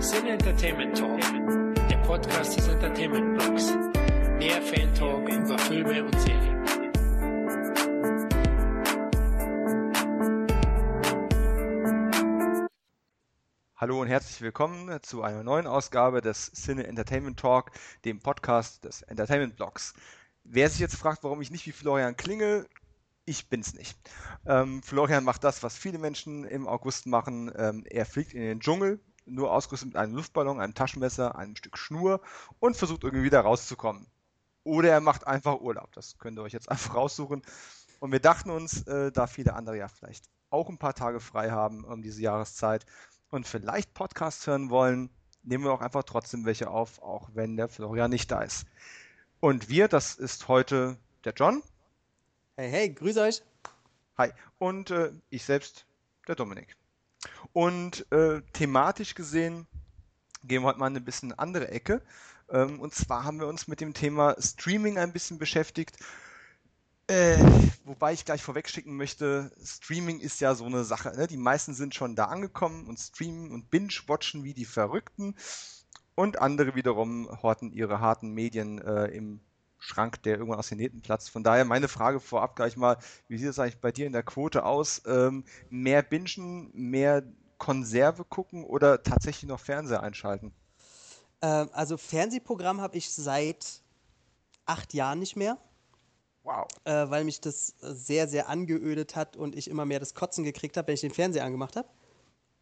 [0.00, 1.20] Sin Entertainment Talk,
[1.90, 3.70] der Podcast des Entertainment Blogs.
[4.38, 6.64] Mehr Fan Talk über Filme und Serien.
[13.76, 17.70] Hallo und herzlich willkommen zu einer neuen Ausgabe des Cine Entertainment Talk,
[18.06, 19.92] dem Podcast des Entertainment Blogs.
[20.44, 22.64] Wer sich jetzt fragt, warum ich nicht wie Florian klinge,
[23.26, 23.98] ich bin's nicht.
[24.46, 27.52] Ähm, Florian macht das, was viele Menschen im August machen.
[27.54, 28.98] Ähm, er fliegt in den Dschungel,
[29.30, 32.20] nur ausgerüstet mit einem Luftballon, einem Taschenmesser, einem Stück Schnur
[32.58, 34.06] und versucht irgendwie wieder rauszukommen.
[34.64, 35.92] Oder er macht einfach Urlaub.
[35.92, 37.42] Das könnt ihr euch jetzt einfach raussuchen.
[38.00, 41.50] Und wir dachten uns, äh, da viele andere ja vielleicht auch ein paar Tage frei
[41.50, 42.84] haben um diese Jahreszeit
[43.30, 45.10] und vielleicht Podcasts hören wollen,
[45.42, 48.66] nehmen wir auch einfach trotzdem welche auf, auch wenn der Florian nicht da ist.
[49.40, 51.62] Und wir, das ist heute der John.
[52.56, 53.42] Hey, hey, grüß euch.
[54.18, 54.32] Hi.
[54.58, 55.86] Und äh, ich selbst,
[56.26, 56.79] der Dominik.
[57.52, 59.66] Und äh, thematisch gesehen
[60.44, 62.02] gehen wir heute mal in eine bisschen andere Ecke.
[62.50, 65.96] Ähm, und zwar haben wir uns mit dem Thema Streaming ein bisschen beschäftigt.
[67.06, 67.38] Äh,
[67.84, 71.12] wobei ich gleich vorwegschicken möchte, Streaming ist ja so eine Sache.
[71.16, 71.26] Ne?
[71.26, 75.34] Die meisten sind schon da angekommen und streamen und binge-watchen wie die Verrückten.
[76.14, 79.40] Und andere wiederum horten ihre harten Medien äh, im
[79.80, 81.30] Schrank, der irgendwann aus den Nähten platzt.
[81.30, 84.22] Von daher meine Frage vorab gleich mal, wie sieht es eigentlich bei dir in der
[84.22, 85.02] Quote aus?
[85.06, 87.24] Ähm, mehr bingen, mehr
[87.58, 90.52] Konserve gucken oder tatsächlich noch Fernseher einschalten?
[91.42, 93.82] Ähm, also Fernsehprogramm habe ich seit
[94.66, 95.58] acht Jahren nicht mehr.
[96.42, 96.66] Wow.
[96.84, 100.76] Äh, weil mich das sehr, sehr angeödet hat und ich immer mehr das Kotzen gekriegt
[100.76, 101.88] habe, wenn ich den Fernseher angemacht habe.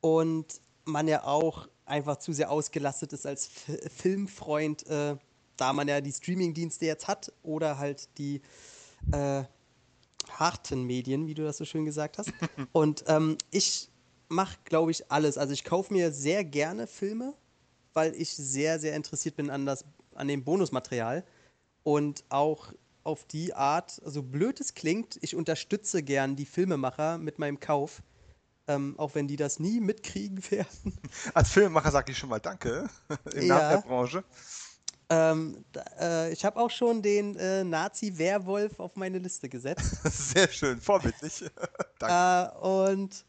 [0.01, 5.17] Und man ja auch einfach zu sehr ausgelastet ist als F Filmfreund, äh,
[5.59, 8.41] da man ja die Streamingdienste jetzt hat oder halt die
[9.13, 9.45] äh,
[10.31, 12.33] harten Medien, wie du das so schön gesagt hast.
[12.73, 13.91] und ähm, ich
[14.29, 15.37] mache, glaube ich, alles.
[15.39, 17.35] Also ich kaufe mir sehr gerne Filme,
[17.93, 19.85] weil ich sehr, sehr interessiert bin an, das,
[20.15, 21.25] an dem Bonusmaterial
[21.83, 22.73] und auch
[23.05, 27.59] auf die Art, so also blöd es klingt, ich unterstütze gern die Filmemacher mit meinem
[27.59, 28.03] Kauf,
[28.67, 30.99] ähm, auch wenn die das nie mitkriegen werden.
[31.33, 32.89] Als Filmemacher sage ich schon mal Danke
[33.35, 33.71] im ja.
[33.71, 34.25] Der Branche.
[35.11, 35.65] Ähm,
[35.99, 40.03] äh, ich habe auch schon den äh, Nazi-Werwolf auf meine Liste gesetzt.
[40.05, 41.45] Sehr schön, vorbildlich.
[41.99, 42.53] Danke.
[42.55, 43.25] Äh, und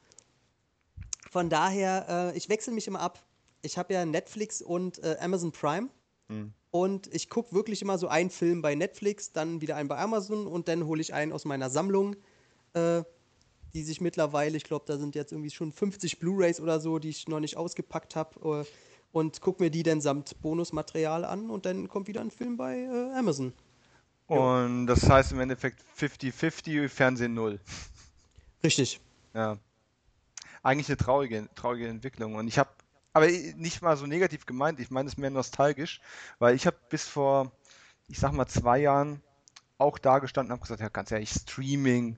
[1.32, 3.24] von daher, äh, ich wechsle mich immer ab.
[3.62, 5.90] Ich habe ja Netflix und äh, Amazon Prime.
[6.28, 6.54] Mhm.
[6.72, 10.48] Und ich gucke wirklich immer so einen Film bei Netflix, dann wieder einen bei Amazon
[10.48, 12.16] und dann hole ich einen aus meiner Sammlung,
[12.74, 13.04] äh,
[13.74, 17.10] die sich mittlerweile, ich glaube, da sind jetzt irgendwie schon 50 Blu-rays oder so, die
[17.10, 18.66] ich noch nicht ausgepackt habe
[19.12, 22.80] und gucke mir die dann samt Bonusmaterial an und dann kommt wieder ein Film bei
[22.80, 23.54] äh, Amazon.
[24.28, 27.60] Und das heißt im Endeffekt 50-50, Fernsehen 0.
[28.64, 29.02] Richtig.
[29.34, 29.58] Ja.
[30.62, 32.36] Eigentlich eine traurige, traurige Entwicklung.
[32.36, 32.70] Und ich habe,
[33.14, 36.00] aber nicht mal so negativ gemeint, ich meine es mehr nostalgisch,
[36.38, 37.52] weil ich habe bis vor,
[38.08, 39.24] ich sag mal, zwei Jahren
[39.80, 42.18] auch da gestanden und habe gesagt, ja, ganz ehrlich, Streaming,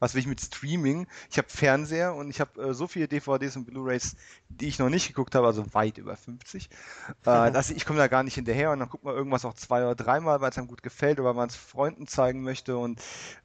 [0.00, 1.06] was will ich mit Streaming?
[1.30, 4.16] Ich habe Fernseher und ich habe äh, so viele DVDs und Blu-rays,
[4.48, 6.68] die ich noch nicht geguckt habe, also weit über 50.
[7.26, 9.52] Äh, dass ich, ich komme da gar nicht hinterher und dann guckt man irgendwas auch
[9.54, 12.78] zwei oder dreimal, weil es einem gut gefällt oder weil man es Freunden zeigen möchte
[12.78, 13.00] und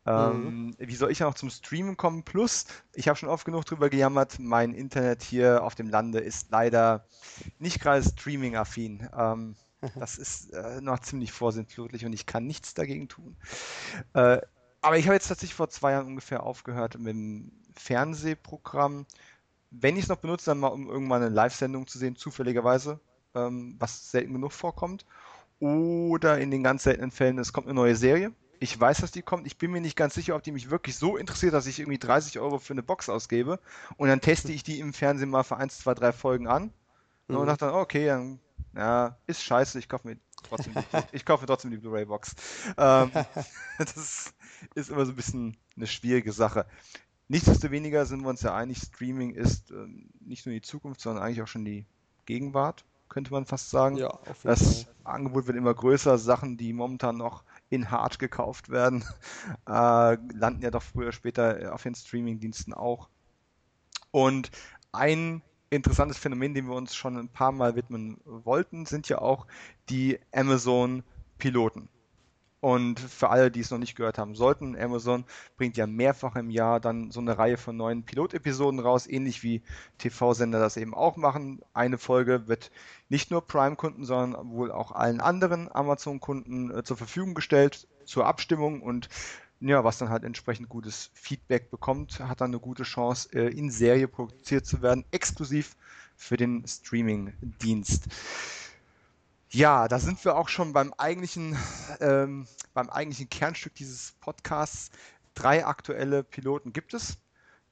[0.05, 0.75] ähm, mhm.
[0.77, 2.23] wie soll ich ja noch zum Streamen kommen?
[2.23, 6.51] Plus, ich habe schon oft genug drüber gejammert, mein Internet hier auf dem Lande ist
[6.51, 7.05] leider
[7.59, 9.09] nicht gerade Streaming-affin.
[9.15, 9.55] Ähm,
[9.99, 13.35] das ist äh, noch ziemlich vorsintflutlich und ich kann nichts dagegen tun.
[14.13, 14.39] Äh,
[14.85, 19.07] aber ich habe jetzt tatsächlich vor zwei Jahren ungefähr aufgehört mit dem Fernsehprogramm.
[19.71, 22.99] Wenn ich es noch benutze, dann mal, um irgendwann eine Live-Sendung zu sehen, zufälligerweise,
[23.33, 25.05] ähm, was selten genug vorkommt.
[25.59, 28.31] Oder in den ganz seltenen Fällen, es kommt eine neue Serie.
[28.59, 29.47] Ich weiß, dass die kommt.
[29.47, 31.97] Ich bin mir nicht ganz sicher, ob die mich wirklich so interessiert, dass ich irgendwie
[31.97, 33.59] 30 Euro für eine Box ausgebe.
[33.97, 36.71] Und dann teste ich die im Fernsehen mal für 1, 2, 3 Folgen an.
[37.27, 37.37] Mhm.
[37.37, 38.39] Und dachte dann, okay, dann,
[38.75, 42.35] ja, ist scheiße, ich kaufe mir trotzdem die, ich kaufe trotzdem die Blu-ray-Box.
[42.77, 43.11] Ähm,
[43.77, 44.33] das
[44.75, 46.65] ist immer so ein bisschen eine schwierige Sache.
[47.27, 49.87] Nichtsdestoweniger sind wir uns ja einig, Streaming ist äh,
[50.19, 51.85] nicht nur die Zukunft, sondern eigentlich auch schon die
[52.25, 53.97] Gegenwart, könnte man fast sagen.
[53.97, 54.93] Ja, das Fall.
[55.03, 59.03] Angebot wird immer größer, Sachen, die momentan noch in Hard gekauft werden,
[59.67, 63.09] äh, landen ja doch früher oder später auf den Streaming-Diensten auch.
[64.11, 64.51] Und
[64.91, 69.47] ein interessantes Phänomen, dem wir uns schon ein paar Mal widmen wollten, sind ja auch
[69.89, 71.89] die Amazon-Piloten.
[72.65, 75.25] Und für alle, die es noch nicht gehört haben sollten, Amazon
[75.55, 79.61] bringt ja mehrfach im Jahr dann so eine Reihe von neuen Pilotepisoden raus, ähnlich wie
[79.99, 81.61] TV-Sender das eben auch machen.
[81.75, 82.71] Eine Folge wird
[83.07, 88.81] nicht nur Prime-Kunden, sondern wohl auch allen anderen Amazon-Kunden äh, zur Verfügung gestellt zur Abstimmung
[88.81, 89.09] und
[89.67, 93.71] ja, was dann halt entsprechend gutes Feedback bekommt, hat dann eine gute Chance, äh, in
[93.71, 95.75] Serie produziert zu werden, exklusiv
[96.15, 98.05] für den Streaming-Dienst.
[99.49, 101.57] Ja, da sind wir auch schon beim eigentlichen,
[101.99, 104.91] ähm, beim eigentlichen Kernstück dieses Podcasts.
[105.33, 107.17] Drei aktuelle Piloten gibt es.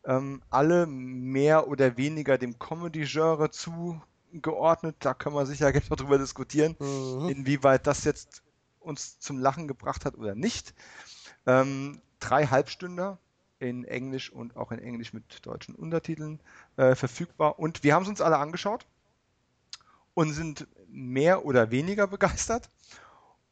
[0.05, 4.95] Ähm, alle mehr oder weniger dem Comedy-Genre zugeordnet.
[4.99, 7.29] Da können wir sicher jetzt noch drüber diskutieren, mhm.
[7.29, 8.43] inwieweit das jetzt
[8.79, 10.73] uns zum Lachen gebracht hat oder nicht.
[11.45, 13.17] Ähm, drei Halbstünder
[13.59, 16.39] in Englisch und auch in Englisch mit deutschen Untertiteln
[16.77, 17.59] äh, verfügbar.
[17.59, 18.85] Und wir haben es uns alle angeschaut
[20.13, 22.69] und sind mehr oder weniger begeistert.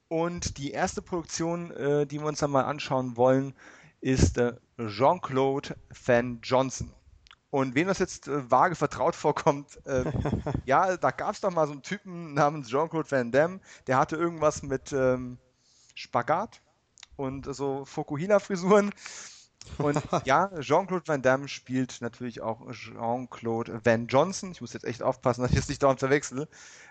[0.08, 3.54] Und die erste Produktion, äh, die wir uns dann mal anschauen wollen,
[4.02, 6.92] ist äh, Jean-Claude Van Johnson.
[7.50, 10.12] Und wem das jetzt äh, vage vertraut vorkommt, äh,
[10.66, 14.18] ja, da gab es doch mal so einen Typen namens Jean-Claude Van Damme, der hatte
[14.18, 15.38] irgendwas mit ähm,
[15.96, 16.62] Spagat
[17.22, 18.92] und so Fokuhila-Frisuren.
[19.78, 24.52] Und ja, Jean-Claude Van Damme spielt natürlich auch Jean-Claude Van Johnson.
[24.52, 26.48] Ich muss jetzt echt aufpassen, dass ich es nicht dauernd verwechsel.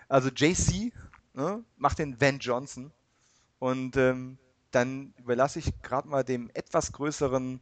[0.07, 0.93] Also JC
[1.33, 2.91] ne, macht den Van Johnson.
[3.59, 4.37] Und ähm,
[4.71, 7.59] dann überlasse ich gerade mal dem etwas größeren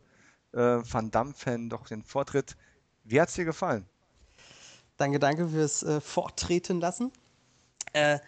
[0.53, 2.55] äh, Van Damme-Fan doch den Vortritt.
[3.03, 3.85] Wie hat es dir gefallen?
[4.97, 7.11] Danke, danke fürs äh, Vortreten lassen.
[7.93, 8.19] Äh,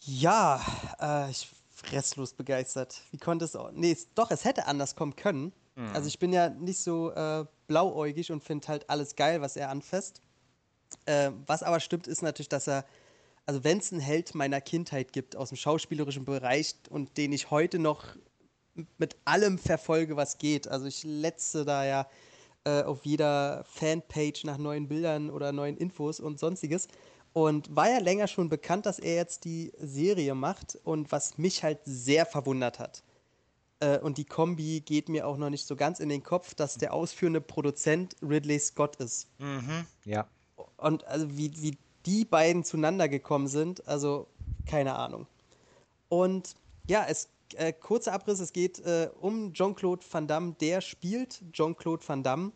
[0.00, 0.60] ja,
[1.00, 1.48] äh, ich
[1.92, 3.00] restlos begeistert.
[3.10, 3.70] Wie konnte es auch.
[3.72, 5.52] Nee, doch, es hätte anders kommen können.
[5.76, 5.94] Mhm.
[5.94, 9.70] Also ich bin ja nicht so äh, blauäugig und finde halt alles geil, was er
[9.70, 10.20] anfasst.
[11.06, 12.84] Äh, was aber stimmt, ist natürlich, dass er,
[13.46, 17.50] also wenn es einen Held meiner Kindheit gibt aus dem schauspielerischen Bereich und den ich
[17.50, 18.04] heute noch
[18.96, 20.68] mit allem verfolge, was geht.
[20.68, 22.06] Also ich letze da ja
[22.64, 26.88] äh, auf jeder Fanpage nach neuen Bildern oder neuen Infos und sonstiges.
[27.38, 31.62] Und war ja länger schon bekannt, dass er jetzt die Serie macht und was mich
[31.62, 33.04] halt sehr verwundert hat.
[33.78, 36.74] Äh, und die Kombi geht mir auch noch nicht so ganz in den Kopf, dass
[36.78, 39.28] der ausführende Produzent Ridley Scott ist.
[39.38, 40.26] Mhm, ja.
[40.78, 44.26] Und also wie, wie die beiden zueinander gekommen sind, also
[44.66, 45.28] keine Ahnung.
[46.08, 46.56] Und
[46.88, 52.02] ja, es äh, kurzer Abriss, es geht äh, um Jean-Claude Van Damme, der spielt Jean-Claude
[52.04, 52.50] Van Damme,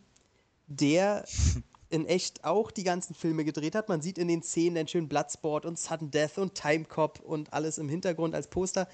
[0.66, 1.24] der
[1.92, 3.88] in echt auch die ganzen Filme gedreht hat.
[3.88, 7.52] Man sieht in den Szenen den schönen Bloodsport und Sudden Death und Time Cop und
[7.52, 8.88] alles im Hintergrund als Poster.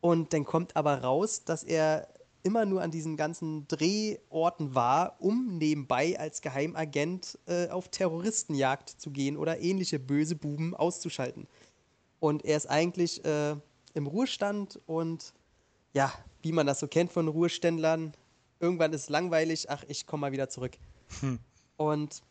[0.00, 2.08] Und dann kommt aber raus, dass er
[2.42, 9.10] immer nur an diesen ganzen Drehorten war, um nebenbei als Geheimagent äh, auf Terroristenjagd zu
[9.10, 11.46] gehen oder ähnliche böse Buben auszuschalten.
[12.20, 13.56] Und er ist eigentlich äh,
[13.94, 15.32] im Ruhestand und
[15.94, 18.12] ja, wie man das so kennt von Ruheständlern,
[18.58, 20.72] irgendwann ist es langweilig, ach, ich komme mal wieder zurück.
[21.20, 21.38] Hm.
[21.76, 22.22] Und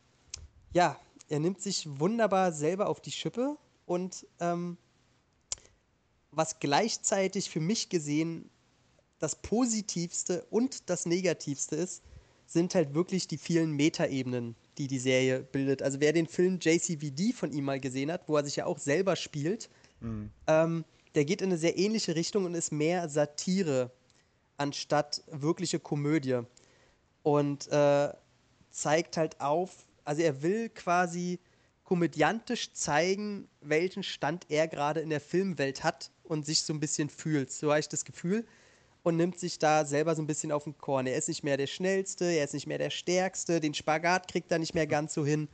[0.74, 1.00] ja,
[1.30, 4.78] er nimmt sich wunderbar selber auf die Schippe und ähm,
[6.32, 8.50] was gleichzeitig für mich gesehen
[9.20, 12.04] das Positivste und das Negativste ist,
[12.46, 15.82] sind halt wirklich die vielen Metaebenen, die die Serie bildet.
[15.82, 18.80] Also wer den Film JCVD von ihm mal gesehen hat, wo er sich ja auch
[18.80, 19.70] selber spielt,
[20.02, 20.30] mhm.
[20.48, 20.86] ähm,
[21.16, 23.92] der geht in eine sehr ähnliche Richtung und ist mehr Satire
[24.58, 26.42] anstatt wirkliche Komödie.
[27.22, 28.14] Und äh,
[28.74, 31.40] zeigt halt auf, also er will quasi
[31.84, 37.10] komödiantisch zeigen, welchen Stand er gerade in der Filmwelt hat und sich so ein bisschen
[37.10, 37.52] fühlt.
[37.52, 38.46] So habe ich das Gefühl.
[39.04, 41.08] Und nimmt sich da selber so ein bisschen auf den Korn.
[41.08, 44.50] Er ist nicht mehr der Schnellste, er ist nicht mehr der Stärkste, den Spagat kriegt
[44.50, 45.50] er nicht mehr ganz so hin.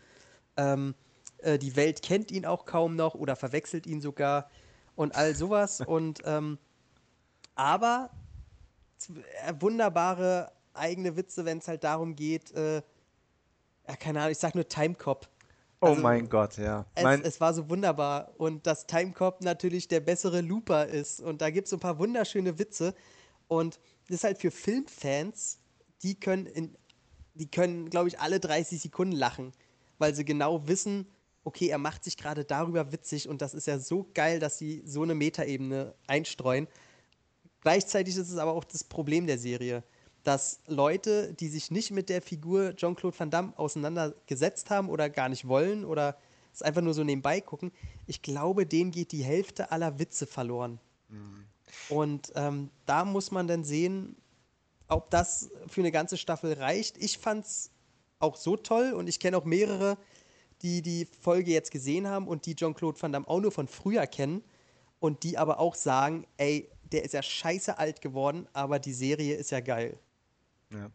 [0.55, 0.93] Ähm,
[1.39, 4.51] äh, die Welt kennt ihn auch kaum noch oder verwechselt ihn sogar
[4.95, 5.81] und all sowas.
[5.87, 6.59] und ähm,
[7.55, 8.11] aber
[9.47, 12.83] äh, wunderbare eigene Witze, wenn es halt darum geht, äh,
[13.89, 15.27] ja, keine Ahnung, ich sag nur Timecop.
[15.81, 16.85] Oh also, oh mein Gott, ja.
[16.93, 18.33] Es, es, war so wunderbar.
[18.37, 21.21] Und dass Timecop natürlich der bessere Looper ist.
[21.21, 22.93] Und da gibt es so ein paar wunderschöne Witze.
[23.47, 25.59] Und das ist halt für Filmfans,
[26.03, 26.77] die können, in,
[27.33, 29.53] die können, glaube ich, alle 30 Sekunden lachen.
[29.97, 31.07] Weil sie genau wissen,
[31.43, 33.27] okay, er macht sich gerade darüber witzig.
[33.27, 36.67] Und das ist ja so geil, dass sie so eine Metaebene einstreuen.
[37.61, 39.83] Gleichzeitig ist es aber auch das Problem der Serie
[40.23, 45.29] dass Leute, die sich nicht mit der Figur Jean-Claude Van Damme auseinandergesetzt haben oder gar
[45.29, 46.17] nicht wollen oder
[46.53, 47.71] es einfach nur so nebenbei gucken,
[48.07, 50.79] ich glaube, denen geht die Hälfte aller Witze verloren.
[51.09, 51.45] Mhm.
[51.89, 54.15] Und ähm, da muss man dann sehen,
[54.87, 56.97] ob das für eine ganze Staffel reicht.
[56.97, 57.71] Ich fand es
[58.19, 59.97] auch so toll und ich kenne auch mehrere,
[60.61, 64.05] die die Folge jetzt gesehen haben und die Jean-Claude Van Damme auch nur von früher
[64.07, 64.43] kennen
[64.99, 69.35] und die aber auch sagen, ey, der ist ja scheiße alt geworden, aber die Serie
[69.35, 69.97] ist ja geil.
[70.71, 70.91] Ja.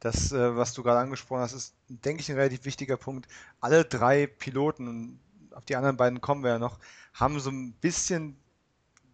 [0.00, 3.26] Das, äh, was du gerade angesprochen hast, ist, denke ich, ein relativ wichtiger Punkt.
[3.60, 5.20] Alle drei Piloten, und
[5.52, 6.78] auf die anderen beiden kommen wir ja noch,
[7.14, 8.36] haben so ein bisschen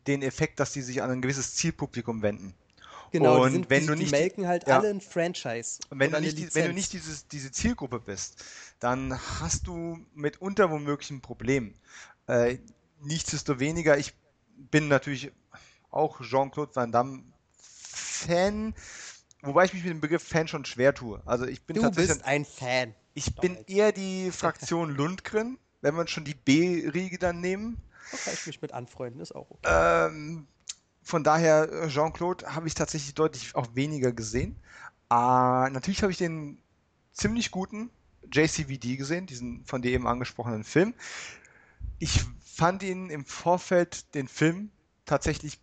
[0.07, 2.55] den Effekt, dass die sich an ein gewisses Zielpublikum wenden.
[3.11, 4.79] Genau, die, Und sind, wenn die, du die nicht- melken halt ja.
[4.79, 5.79] alle ein Franchise.
[5.91, 8.43] Und wenn du nicht, die, wenn du nicht dieses, diese Zielgruppe bist,
[8.81, 11.75] dann hast du mitunter womöglich ein Problem.
[12.27, 12.59] Äh,
[13.01, 14.15] nichtsdestoweniger, ich
[14.57, 15.31] bin natürlich
[15.91, 17.23] auch Jean-Claude Van Damme
[17.59, 18.75] Fan,
[19.43, 21.21] wobei ich mich mit dem Begriff Fan schon schwer tue.
[21.27, 22.95] Also ich bin Du tatsächlich, bist ein Fan.
[23.15, 27.81] ich bin eher die Fraktion Lundgren, wenn man schon die B-Riege dann nehmen.
[28.11, 29.69] Da kann ich mich mit anfreunden, ist auch okay.
[30.09, 30.47] Ähm,
[31.03, 34.57] von daher, äh, Jean-Claude habe ich tatsächlich deutlich auch weniger gesehen.
[35.11, 35.15] Äh,
[35.71, 36.59] natürlich habe ich den
[37.13, 37.91] ziemlich guten
[38.33, 40.95] JCVD gesehen, diesen von dir eben angesprochenen Film.
[41.99, 44.71] Ich fand ihn im Vorfeld, den Film,
[45.05, 45.59] tatsächlich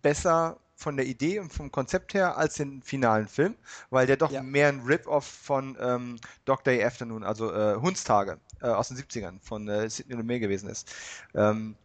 [0.00, 3.54] besser von der Idee und vom Konzept her als den finalen Film,
[3.90, 4.42] weil der doch Ja.
[4.42, 9.38] mehr ein Rip-Off von ähm, Dog Day Afternoon, also äh, Hundstage äh, aus den 70ern
[9.40, 10.92] von äh, Sidney Lumet gewesen ist.
[11.34, 11.76] Ähm,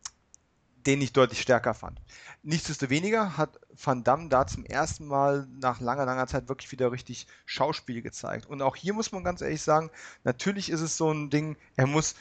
[0.86, 2.00] den ich deutlich stärker fand.
[2.44, 7.27] Nichtsdestoweniger hat Van Damme da zum ersten Mal nach langer, langer Zeit wirklich wieder richtig
[7.46, 8.46] Schauspiel gezeigt.
[8.46, 9.89] Und auch hier muss man ganz ehrlich sagen,
[10.24, 12.16] natürlich ist es so ein Ding, er muss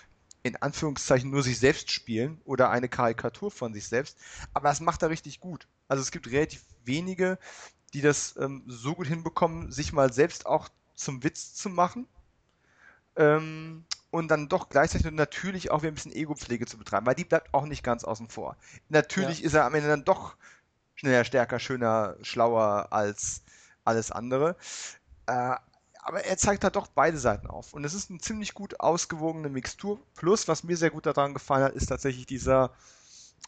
[0.46, 4.18] in Anführungszeichen nur sich selbst spielen oder eine Karikatur von sich selbst,
[4.54, 5.66] aber das macht er richtig gut.
[5.88, 7.38] Also es gibt relativ wenige,
[7.94, 12.06] die das ähm, so gut hinbekommen, sich mal selbst auch zum Witz zu machen.
[13.16, 17.24] Ähm, und dann doch gleichzeitig natürlich auch wieder ein bisschen Ego-Pflege zu betreiben, weil die
[17.24, 18.56] bleibt auch nicht ganz außen vor.
[18.88, 20.36] Natürlich ist er am Ende dann doch
[20.94, 23.42] schneller, stärker, schöner, schlauer als
[23.84, 24.56] alles andere.
[25.26, 25.56] Äh,
[26.06, 27.72] aber er zeigt da doch beide Seiten auf.
[27.74, 30.00] Und es ist eine ziemlich gut ausgewogene Mixtur.
[30.14, 32.70] Plus, was mir sehr gut daran gefallen hat, ist tatsächlich dieser,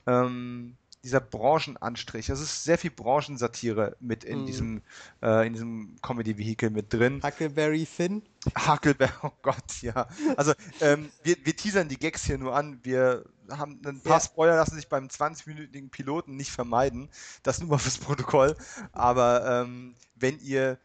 [0.07, 2.29] ähm, dieser Branchenanstrich.
[2.29, 4.47] Es ist sehr viel Branchensatire mit in Mhm.
[4.47, 4.83] diesem,
[5.23, 7.23] äh, in diesem Comedy-Vehikel mit drin.
[7.23, 8.23] Huckleberry Finn.
[8.67, 10.09] Huckleberry, oh Gott, ja.
[10.37, 12.81] Also, ähm, wir, wir teasern die Gags hier nur an.
[12.83, 14.21] Wir haben ein paar Ja.
[14.21, 17.09] Spoiler lassen sich beim 20-minütigen Piloten nicht vermeiden.
[17.45, 18.57] Das nur mal fürs Protokoll.
[18.93, 20.79] Aber ähm, wenn ihr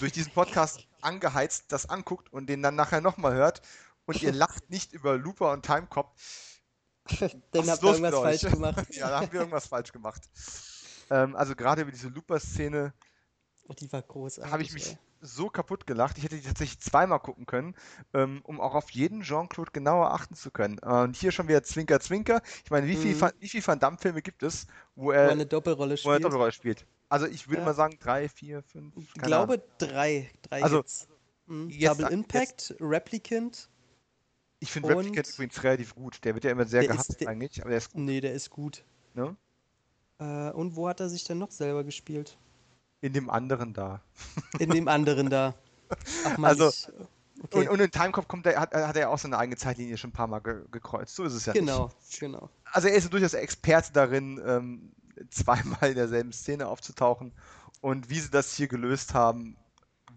[0.00, 3.62] durch diesen Podcast angeheizt das anguckt und den dann nachher nochmal hört
[4.06, 6.14] und ihr lacht nicht über Looper und Timecop,
[7.50, 8.86] Dann habt ihr irgendwas falsch gemacht.
[8.90, 10.22] ja, da haben wir irgendwas falsch gemacht.
[11.10, 12.94] Ähm, also gerade über diese Looper-Szene
[13.68, 14.52] Oh, die war großartig.
[14.52, 14.98] habe ich mich ey.
[15.24, 16.18] So kaputt gelacht.
[16.18, 17.74] Ich hätte die tatsächlich zweimal gucken können,
[18.12, 20.78] ähm, um auch auf jeden Jean-Claude genauer achten zu können.
[20.82, 22.42] Äh, und hier schon wieder Zwinker, Zwinker.
[22.64, 23.20] Ich meine, wie viel, Mhm.
[23.20, 26.24] Van- viel Van Damme-Filme gibt es, wo Wo er, eine Doppelrolle wo er eine spielt.
[26.24, 26.86] Doppelrolle spielt?
[27.08, 27.66] Also ich würde Ja.
[27.66, 28.96] mal sagen drei, vier, fünf.
[28.96, 29.66] Ich glaube Ahnung.
[29.78, 30.30] drei.
[30.42, 31.08] drei Also, gibt's.
[31.46, 31.68] Mhm.
[31.70, 33.68] jetzt- Double Impact, Replicant.
[34.60, 36.24] Ich finde Replicant übrigens relativ gut.
[36.24, 38.00] Der wird ja immer sehr ist- gehasst der- eigentlich, aber der ist gut.
[38.02, 38.84] Nee, der ist gut.
[39.14, 39.36] Ne?
[40.18, 42.38] Äh, und wo hat er sich denn noch selber gespielt?
[43.02, 44.00] In dem anderen da.
[44.58, 45.54] In dem anderen da.
[46.24, 46.88] Ach man, Also, ich,
[47.42, 47.58] okay.
[47.58, 50.14] Und, und in Timecop kommt er, hat, hat er auch seine eigene Zeitlinie schon ein
[50.14, 51.16] paar Mal ge gekreuzt.
[51.16, 51.60] So ist es ja nicht.
[51.60, 51.90] genau,
[52.20, 52.48] genau.
[52.64, 54.92] also er ist durchaus Experte darin, ähm,
[55.30, 57.32] zweimal in derselben Szene aufzutauchen.
[57.80, 59.56] Und wie sie das hier gelöst haben,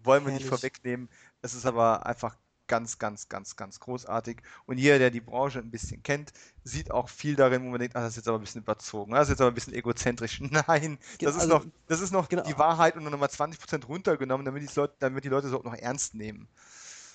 [0.04, 0.60] wollen wir nicht Herrlich.
[0.60, 1.08] vorwegnehmen.
[1.42, 2.36] Es ist aber einfach
[2.68, 4.38] ganz, ganz, ganz, ganz großartig.
[4.66, 6.32] Und jeder, der die Branche ein bisschen kennt,
[6.64, 9.12] sieht auch viel darin, wo man denkt, ah, das ist jetzt aber ein bisschen überzogen,
[9.12, 10.40] das ist jetzt aber ein bisschen egozentrisch.
[10.66, 12.42] Nein, das ist also- noch, das ist noch genau.
[12.42, 15.66] die Wahrheit und nur nochmal 20% runtergenommen, damit die, Leute, damit die Leute es überhaupt
[15.66, 16.48] noch ernst nehmen.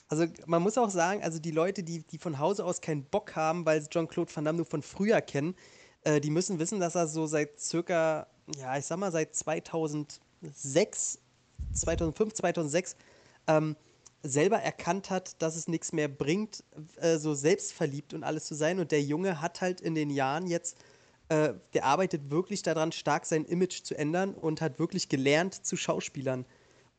[0.07, 3.35] Also man muss auch sagen, also die Leute, die, die von Hause aus keinen Bock
[3.37, 5.55] haben, weil sie Jean-Claude Van Damme nur von früher kennen,
[6.03, 8.27] äh, die müssen wissen, dass er so seit circa,
[8.57, 11.19] ja, ich sag mal seit 2006,
[11.73, 12.95] 2005, 2006
[13.47, 13.77] ähm,
[14.23, 16.63] selber erkannt hat, dass es nichts mehr bringt,
[16.97, 18.79] äh, so selbstverliebt und alles zu sein.
[18.79, 20.77] Und der Junge hat halt in den Jahren jetzt,
[21.29, 25.75] äh, der arbeitet wirklich daran, stark sein Image zu ändern und hat wirklich gelernt zu
[25.75, 26.45] Schauspielern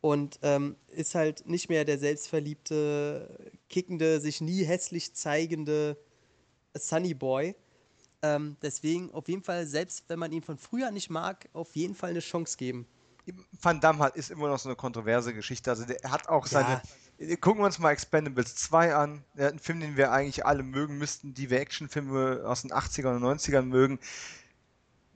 [0.01, 5.97] und ähm, ist halt nicht mehr der selbstverliebte, kickende, sich nie hässlich zeigende
[6.75, 7.55] Sunny Boy.
[8.21, 11.95] Ähm, deswegen auf jeden Fall, selbst wenn man ihn von früher nicht mag, auf jeden
[11.95, 12.87] Fall eine Chance geben.
[13.61, 15.71] Van Damme hat, ist immer noch so eine kontroverse Geschichte.
[15.71, 16.69] Also der hat auch seine.
[16.69, 16.83] Ja.
[17.41, 19.25] Gucken wir uns mal Expendables 2 an.
[19.39, 23.17] Hat einen Film, den wir eigentlich alle mögen müssten, die wir Actionfilme aus den 80ern
[23.17, 23.99] und 90ern mögen.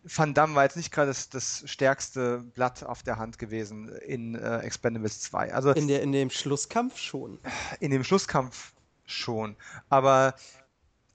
[0.04, 4.36] Van Damme war jetzt nicht gerade das, das stärkste Blatt auf der Hand gewesen in
[4.36, 5.52] äh, Expendables 2.
[5.52, 7.38] Also In, der, in dem Schlusskampf schon.
[7.80, 8.72] in dem Schlusskampf
[9.04, 9.56] schon.
[9.88, 10.34] Aber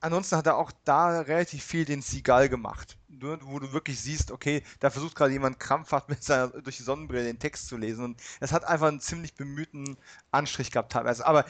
[0.02, 2.98] ansonsten hat er auch da relativ viel den Seagal gemacht.
[3.08, 6.82] Du, wo du wirklich siehst, okay, da versucht gerade jemand krampfhaft mit seiner, durch die
[6.82, 8.04] Sonnenbrille den Text zu lesen.
[8.04, 9.96] Und es hat einfach einen ziemlich bemühten
[10.30, 11.26] Anstrich gehabt teilweise.
[11.26, 11.44] Aber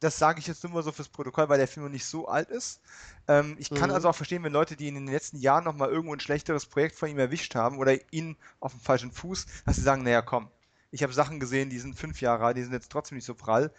[0.00, 2.28] das sage ich jetzt nur mal so fürs Protokoll, weil der Film noch nicht so
[2.28, 2.80] alt ist.
[3.28, 3.94] Ähm, ich kann Mhm.
[3.94, 6.96] also auch verstehen, wenn Leute, die in den letzten Jahren nochmal irgendwo ein schlechteres Projekt
[6.96, 10.50] von ihm erwischt haben oder ihn auf dem falschen Fuß, dass sie sagen, naja, komm,
[10.90, 13.34] ich habe Sachen gesehen, die sind fünf Jahre alt, die sind jetzt trotzdem nicht so
[13.34, 13.72] prall.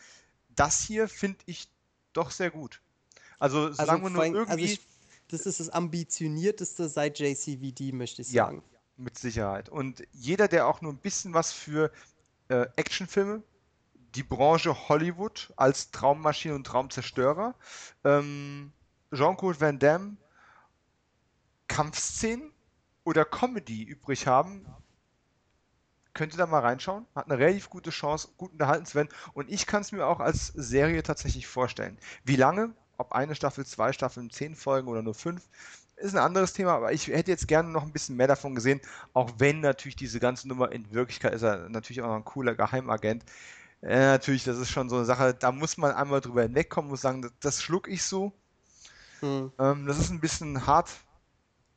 [0.50, 1.69] Das hier finde ich
[2.13, 2.81] doch sehr gut.
[3.39, 4.82] Also, Also, sagen wir nur allem, irgendwie, also ich,
[5.30, 8.46] das ist das ambitionierteste seit JCVD, möchte ich Ja.
[8.46, 8.63] sagen.
[8.98, 9.68] Mit Sicherheit.
[9.68, 11.92] Und jeder, der auch nur ein bisschen was für
[12.48, 13.44] äh, Actionfilme,
[14.15, 17.56] die Branche Hollywood als Traummaschine und Traumzerstörer,
[18.06, 18.72] ähm,
[19.13, 20.15] Jean-Claude Van Damme,
[21.68, 22.54] Kampfszenen
[23.04, 24.65] oder Comedy übrig haben,
[26.13, 27.06] könnt ihr da mal reinschauen.
[27.13, 29.10] Hat eine relativ gute Chance, gut unterhalten zu werden.
[29.34, 32.00] Und ich kann es mir auch als Serie tatsächlich vorstellen.
[32.24, 32.74] Wie lange?
[32.98, 35.48] Ob eine Staffel, zwei Staffeln, zehn Folgen oder nur fünf,
[35.98, 38.82] ist ein anderes Thema, aber ich hätte jetzt gerne noch ein bisschen mehr davon gesehen,
[39.14, 42.56] auch wenn natürlich diese ganze Nummer in Wirklichkeit ist er natürlich auch noch ein cooler
[42.56, 43.24] Geheimagent.
[43.82, 46.98] Äh, natürlich, das ist schon so eine Sache, da muss man einmal drüber hinwegkommen und
[46.98, 48.34] sagen, das, das schluck ich so.
[49.22, 49.52] Hm.
[49.60, 50.90] Ähm, das ist ein bisschen hart,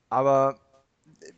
[0.09, 0.59] aber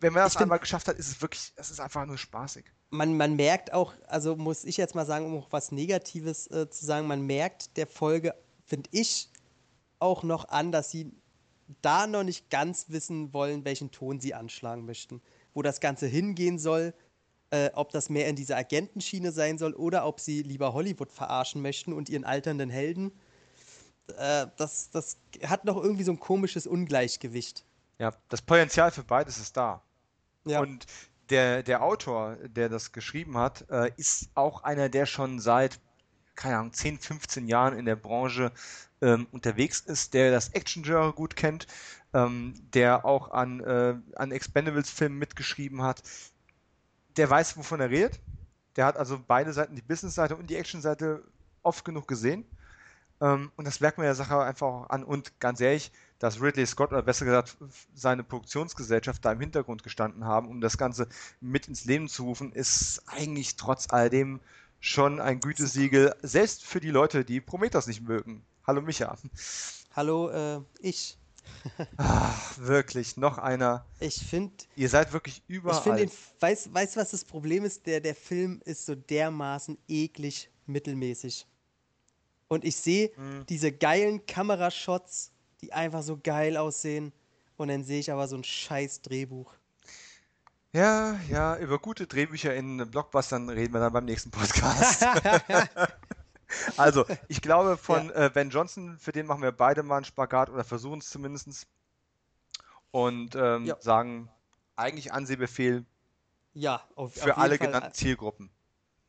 [0.01, 2.65] wenn man das einmal geschafft hat, ist es wirklich, es ist einfach nur spaßig.
[2.91, 6.69] Man, man merkt auch, also muss ich jetzt mal sagen, um auch was Negatives äh,
[6.69, 8.35] zu sagen, man merkt der Folge,
[8.65, 9.30] finde ich,
[10.00, 11.12] auch noch an, dass sie
[11.83, 15.23] da noch nicht ganz wissen wollen, welchen Ton sie anschlagen möchten.
[15.54, 16.95] Wo das Ganze hingehen soll,
[17.50, 21.62] äh, ob das mehr in dieser Agentenschiene sein soll oder ob sie lieber Hollywood verarschen
[21.62, 23.12] möchten und ihren alternden Helden.
[24.16, 27.64] Äh, das, das hat noch irgendwie so ein komisches Ungleichgewicht.
[27.99, 29.83] Ja, das Potenzial für beides ist da.
[30.47, 30.61] Ja.
[30.61, 30.87] Und
[31.28, 35.80] der, der Autor, der das geschrieben hat, äh, ist auch einer, der schon seit,
[36.40, 38.50] keine Ahnung, 10, 15 Jahren in der Branche
[39.02, 41.66] ähm, unterwegs ist, der das Action-Genre gut kennt,
[42.12, 46.02] ähm, der auch an, äh, an Expendables-Filmen mitgeschrieben hat,
[47.16, 48.20] der weiß, wovon er redet.
[48.76, 51.23] Der hat also beide Seiten, die Business-Seite und die Action-Seite,
[51.62, 52.47] oft genug gesehen.
[53.20, 55.04] Ähm, und das merkt man der Sache einfach auch an.
[55.04, 57.56] Und ganz ehrlich, dass Ridley Scott, oder besser gesagt
[57.94, 61.06] seine Produktionsgesellschaft da im Hintergrund gestanden haben, um das Ganze
[61.40, 64.40] mit ins Leben zu rufen, ist eigentlich trotz alledem
[64.81, 68.45] schon ein Gütesiegel, selbst für die Leute, die Prometheus nicht mögen.
[68.67, 69.17] Hallo Micha.
[69.95, 71.17] Hallo, äh, ich.
[71.97, 73.85] Ach, wirklich, noch einer.
[73.99, 74.55] Ich finde.
[74.77, 76.01] Ihr seid wirklich überall.
[76.01, 77.87] Ich finde, weißt du, was das Problem ist?
[77.87, 81.47] Der, der Film ist so dermaßen eklig mittelmäßig.
[82.49, 83.47] Und ich sehe mhm.
[83.49, 87.13] diese geilen Kamerashots, die einfach so geil aussehen.
[87.57, 89.55] Und dann sehe ich aber so ein scheiß Drehbuch.
[90.72, 95.04] Ja, ja, über gute Drehbücher in Blockbustern reden wir dann beim nächsten Podcast.
[96.76, 98.26] Also, ich glaube, von ja.
[98.26, 101.68] äh, Ben Johnson, für den machen wir beide mal einen Spagat oder versuchen es zumindest.
[102.90, 103.76] Und ähm, ja.
[103.80, 104.28] sagen,
[104.74, 105.85] eigentlich Ansehbefehl
[106.52, 107.68] ja, auf, für auf alle Fall.
[107.68, 108.50] genannten Zielgruppen.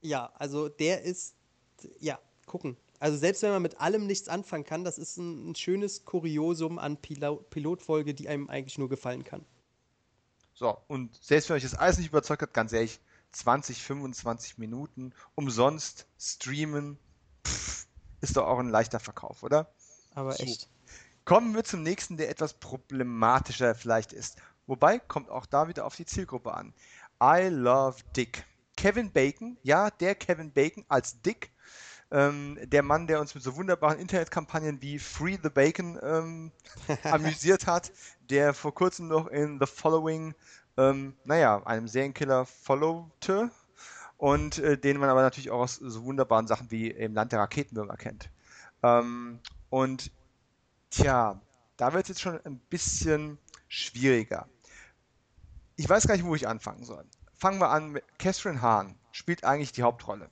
[0.01, 1.35] Ja, also der ist,
[1.99, 2.77] ja, gucken.
[2.99, 6.77] Also selbst wenn man mit allem nichts anfangen kann, das ist ein, ein schönes Kuriosum
[6.77, 9.43] an Pilot Pilotfolge, die einem eigentlich nur gefallen kann.
[10.61, 12.99] So, und selbst wenn euch das alles nicht überzeugt hat, ganz ehrlich,
[13.31, 16.99] 20, 25 Minuten umsonst streamen,
[17.43, 17.87] pff,
[18.21, 19.73] ist doch auch ein leichter Verkauf, oder?
[20.13, 20.43] Aber so.
[20.43, 20.69] echt.
[21.25, 24.37] Kommen wir zum nächsten, der etwas problematischer vielleicht ist.
[24.67, 26.75] Wobei, kommt auch da wieder auf die Zielgruppe an.
[27.19, 28.45] I Love Dick.
[28.77, 31.51] Kevin Bacon, ja, der Kevin Bacon als Dick,
[32.11, 36.51] ähm, der Mann, der uns mit so wunderbaren Internetkampagnen wie Free the Bacon ähm,
[37.03, 37.91] amüsiert hat,
[38.29, 40.35] der vor kurzem noch in The Following,
[40.77, 43.51] ähm, naja, einem Serienkiller followte,
[44.21, 47.39] und äh, den man aber natürlich auch aus so wunderbaren Sachen wie im Land der
[47.39, 48.29] Raketenwürmer kennt.
[48.83, 49.39] Ähm,
[49.71, 50.11] und
[50.91, 51.41] tja,
[51.75, 54.47] da wird es jetzt schon ein bisschen schwieriger.
[55.75, 57.03] Ich weiß gar nicht, wo ich anfangen soll.
[57.33, 60.29] Fangen wir an mit Catherine Hahn, spielt eigentlich die Hauptrolle.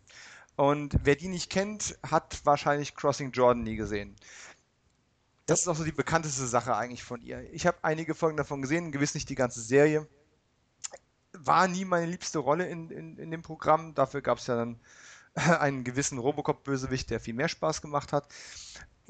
[0.60, 4.14] Und wer die nicht kennt, hat wahrscheinlich Crossing Jordan nie gesehen.
[5.46, 7.50] Das ist auch so die bekannteste Sache eigentlich von ihr.
[7.54, 10.06] Ich habe einige Folgen davon gesehen, gewiss nicht die ganze Serie
[11.32, 13.94] war nie meine liebste Rolle in, in, in dem Programm.
[13.94, 14.82] Dafür gab es ja dann
[15.36, 18.28] einen gewissen Robocop-Bösewicht, der viel mehr Spaß gemacht hat.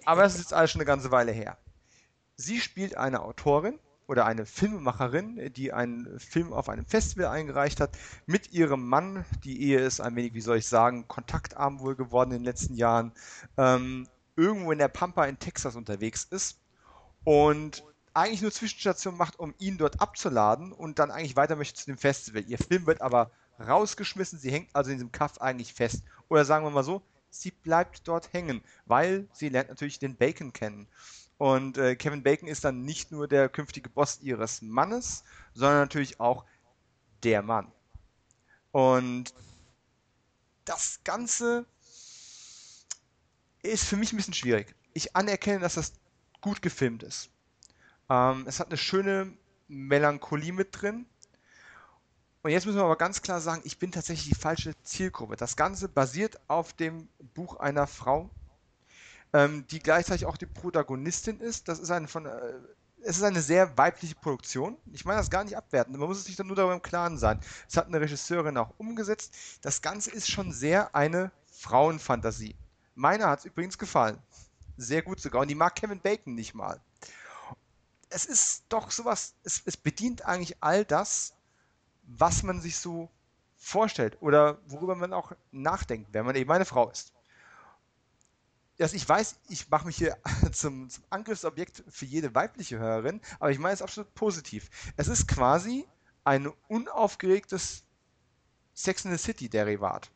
[0.05, 1.57] Aber das ist jetzt alles schon eine ganze Weile her.
[2.35, 7.95] Sie spielt eine Autorin oder eine Filmemacherin, die einen Film auf einem Festival eingereicht hat,
[8.25, 9.23] mit ihrem Mann.
[9.43, 12.73] Die Ehe ist ein wenig, wie soll ich sagen, kontaktarm wohl geworden in den letzten
[12.73, 13.11] Jahren.
[13.55, 16.57] Ähm, irgendwo in der Pampa in Texas unterwegs ist.
[17.23, 17.83] Und
[18.15, 21.99] eigentlich nur Zwischenstation macht, um ihn dort abzuladen und dann eigentlich weiter möchte zu dem
[21.99, 22.43] Festival.
[22.47, 26.03] Ihr Film wird aber rausgeschmissen, sie hängt also in diesem Kaff eigentlich fest.
[26.29, 30.51] Oder sagen wir mal so, sie bleibt dort hängen, weil sie lernt natürlich den Bacon
[30.51, 30.87] kennen.
[31.39, 35.23] Und äh, Kevin Bacon ist dann nicht nur der künftige Boss ihres Mannes,
[35.53, 36.43] sondern natürlich auch
[37.23, 37.71] der Mann.
[38.73, 39.33] Und
[40.65, 41.65] das Ganze
[43.63, 44.75] ist für mich ein bisschen schwierig.
[44.93, 45.93] Ich anerkenne, dass das
[46.41, 47.29] gut gefilmt ist.
[48.09, 49.31] Ähm, es hat eine schöne
[49.69, 51.05] Melancholie mit drin.
[52.43, 55.37] Und jetzt müssen wir aber ganz klar sagen, ich bin tatsächlich die falsche Zielgruppe.
[55.37, 58.29] Das Ganze basiert auf dem Buch einer Frau,
[59.33, 61.67] ähm, die gleichzeitig auch die Protagonistin ist.
[61.67, 62.53] Das ist eine von äh,
[63.01, 64.77] es ist eine sehr weibliche Produktion.
[64.91, 65.97] Ich meine das gar nicht abwertend.
[65.97, 67.39] Man muss sich dann nur darüber im Klaren sein.
[67.67, 69.33] Es hat eine Regisseurin auch umgesetzt.
[69.61, 72.55] Das Ganze ist schon sehr eine Frauenfantasie.
[72.95, 74.17] Meiner hat es übrigens gefallen.
[74.75, 75.41] Sehr gut sogar.
[75.41, 76.81] Und die mag Kevin Bacon nicht mal.
[78.09, 81.35] Es ist doch sowas, es, es bedient eigentlich all das,
[82.03, 83.09] was man sich so
[83.55, 87.13] vorstellt oder worüber man auch nachdenkt, wenn man eben eine Frau ist
[88.79, 90.17] dass ich weiß, ich mache mich hier
[90.53, 94.69] zum, zum, Angriffsobjekt für jede weibliche Hörerin, aber ich meine es absolut positiv.
[94.95, 95.85] Es ist quasi
[96.23, 97.83] ein unaufgeregtes
[98.73, 100.09] Sex in the City Derivat.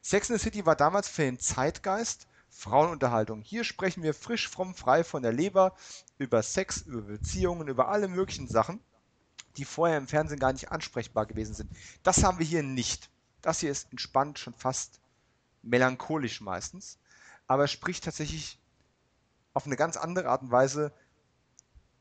[0.00, 3.42] Sex in the City war damals für den Zeitgeist Frauenunterhaltung.
[3.42, 5.76] Hier sprechen wir frisch, fromm, frei von der Leber
[6.16, 8.80] über Sex, über Beziehungen, über alle möglichen Sachen,
[9.58, 11.70] die vorher im Fernsehen gar nicht ansprechbar gewesen sind.
[12.02, 13.10] Das haben wir hier nicht.
[13.42, 14.98] Das hier ist entspannt, schon fast
[15.62, 16.98] melancholisch meistens
[17.48, 18.60] aber er spricht tatsächlich
[19.54, 20.92] auf eine ganz andere Art und Weise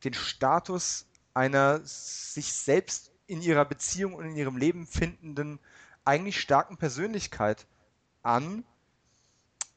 [0.03, 5.59] den Status einer sich selbst in ihrer Beziehung und in ihrem Leben findenden,
[6.05, 7.65] eigentlich starken Persönlichkeit
[8.21, 8.63] an,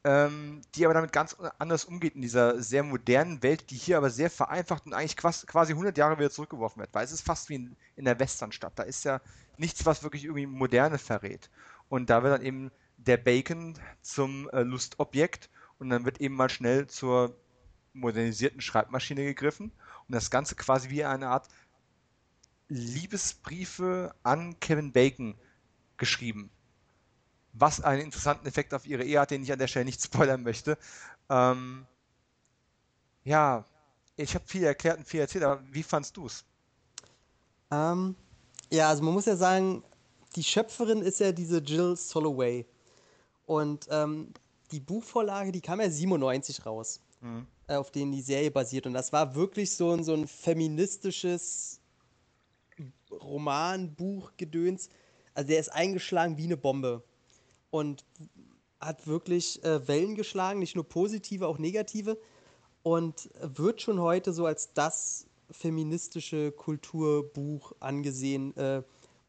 [0.05, 4.11] ähm, die aber damit ganz anders umgeht in dieser sehr modernen Welt, die hier aber
[4.11, 7.57] sehr vereinfacht und eigentlich quasi 100 Jahre wieder zurückgeworfen wird, weil es ist fast wie
[7.57, 8.79] in, in der Westernstadt.
[8.79, 9.21] Da ist ja
[9.59, 11.51] nichts, was wirklich irgendwie Moderne verrät.
[11.89, 15.51] Und da wird dann eben der Bacon zum äh, Lustobjekt
[15.81, 17.35] und dann wird eben mal schnell zur
[17.93, 19.73] modernisierten Schreibmaschine gegriffen
[20.07, 21.49] und das Ganze quasi wie eine Art
[22.69, 25.35] Liebesbriefe an Kevin Bacon
[25.97, 26.51] geschrieben.
[27.53, 30.43] Was einen interessanten Effekt auf ihre Ehe hat, den ich an der Stelle nicht spoilern
[30.43, 30.79] möchte.
[31.29, 31.87] Ähm,
[33.25, 33.65] ja,
[34.17, 36.45] ich habe viel erklärt und viel erzählt, aber wie fandst du es?
[37.71, 38.15] Ähm,
[38.71, 39.83] ja, also man muss ja sagen,
[40.37, 42.67] die Schöpferin ist ja diese Jill Soloway.
[43.47, 44.33] Und ähm,
[44.73, 47.47] die Buchvorlage, die kam ja 97 raus, mhm.
[47.67, 48.87] äh, auf denen die Serie basiert.
[48.87, 51.81] Und das war wirklich so ein, so ein feministisches
[53.11, 54.89] Roman-Buch-Gedöns.
[55.35, 57.03] Also der ist eingeschlagen wie eine Bombe.
[57.71, 58.05] Und
[58.81, 62.19] hat wirklich äh, Wellen geschlagen, nicht nur positive, auch negative.
[62.83, 68.83] Und wird schon heute so als das feministische Kulturbuch angesehen, äh,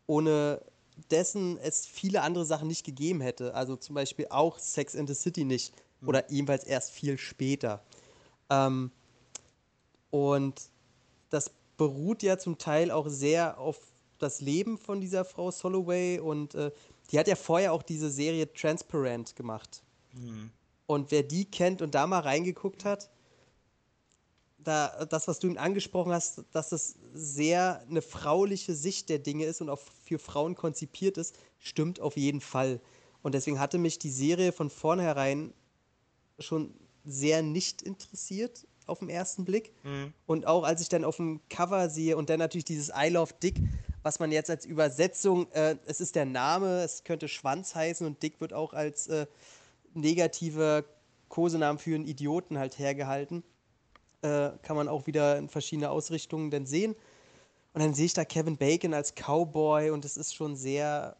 [0.08, 0.62] ohne
[1.10, 3.54] dessen es viele andere Sachen nicht gegeben hätte.
[3.56, 5.74] Also zum Beispiel auch Sex in the City nicht.
[6.02, 6.08] Mhm.
[6.08, 7.84] Oder ebenfalls erst viel später.
[8.50, 8.92] Ähm,
[10.10, 10.62] und
[11.30, 13.80] das beruht ja zum Teil auch sehr auf
[14.20, 16.72] das Leben von dieser Frau Soloway und äh,
[17.12, 19.82] die hat ja vorher auch diese Serie Transparent gemacht.
[20.14, 20.52] Mhm.
[20.86, 23.10] Und wer die kennt und da mal reingeguckt hat,
[24.64, 29.46] da, das, was du ihm angesprochen hast, dass das sehr eine frauliche Sicht der Dinge
[29.46, 32.80] ist und auch für Frauen konzipiert ist, stimmt auf jeden Fall.
[33.22, 35.54] Und deswegen hatte mich die Serie von vornherein
[36.40, 36.74] schon
[37.06, 39.74] sehr nicht interessiert auf den ersten Blick.
[39.84, 40.14] Mhm.
[40.26, 43.34] Und auch als ich dann auf dem Cover sehe und dann natürlich dieses I Love
[43.42, 43.60] Dick,
[44.04, 48.22] was man jetzt als Übersetzung, äh, es ist der Name, es könnte Schwanz heißen und
[48.24, 49.28] Dick wird auch als äh,
[49.94, 50.84] negativer
[51.30, 53.44] Kosenamen für einen Idioten halt hergehalten
[54.22, 56.96] äh, kann man auch wieder in verschiedene Ausrichtungen dann sehen.
[57.74, 61.16] Und dann sehe ich da Kevin Bacon als Cowboy und es ist schon sehr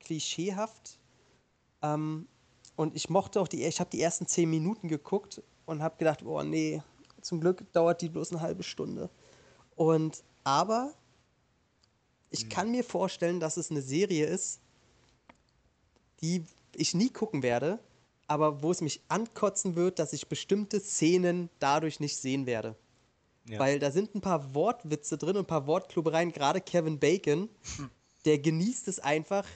[0.00, 0.98] klischeehaft.
[1.82, 2.26] Ähm,
[2.76, 6.22] und ich mochte auch die, ich habe die ersten zehn Minuten geguckt und habe gedacht,
[6.24, 6.82] oh nee,
[7.20, 9.10] zum Glück dauert die bloß eine halbe Stunde.
[9.76, 10.94] Und aber
[12.30, 12.48] ich mhm.
[12.48, 14.60] kann mir vorstellen, dass es eine Serie ist,
[16.22, 17.78] die ich nie gucken werde,
[18.32, 22.74] aber wo es mich ankotzen wird, dass ich bestimmte Szenen dadurch nicht sehen werde.
[23.46, 23.58] Ja.
[23.58, 27.90] Weil da sind ein paar Wortwitze drin und ein paar Wortklubbereien, gerade Kevin Bacon, hm.
[28.24, 29.46] der genießt es einfach,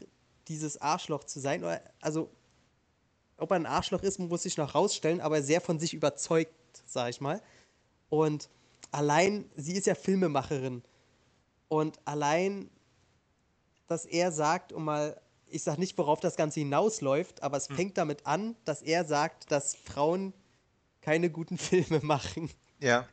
[0.49, 1.65] dieses Arschloch zu sein.
[2.01, 2.29] Also,
[3.39, 6.53] ob er ein Arschloch ist, muss ich noch rausstellen, aber sehr von sich überzeugt,
[6.85, 7.41] sag ich mal.
[8.11, 8.51] Und
[8.91, 10.83] allein, sie ist ja Filmemacherin.
[11.69, 12.71] Und allein,
[13.87, 17.77] dass er sagt, um mal ich sage nicht, worauf das Ganze hinausläuft, aber es hm.
[17.77, 20.33] fängt damit an, dass er sagt, dass Frauen
[21.01, 22.51] keine guten Filme machen.
[22.81, 23.09] Ja.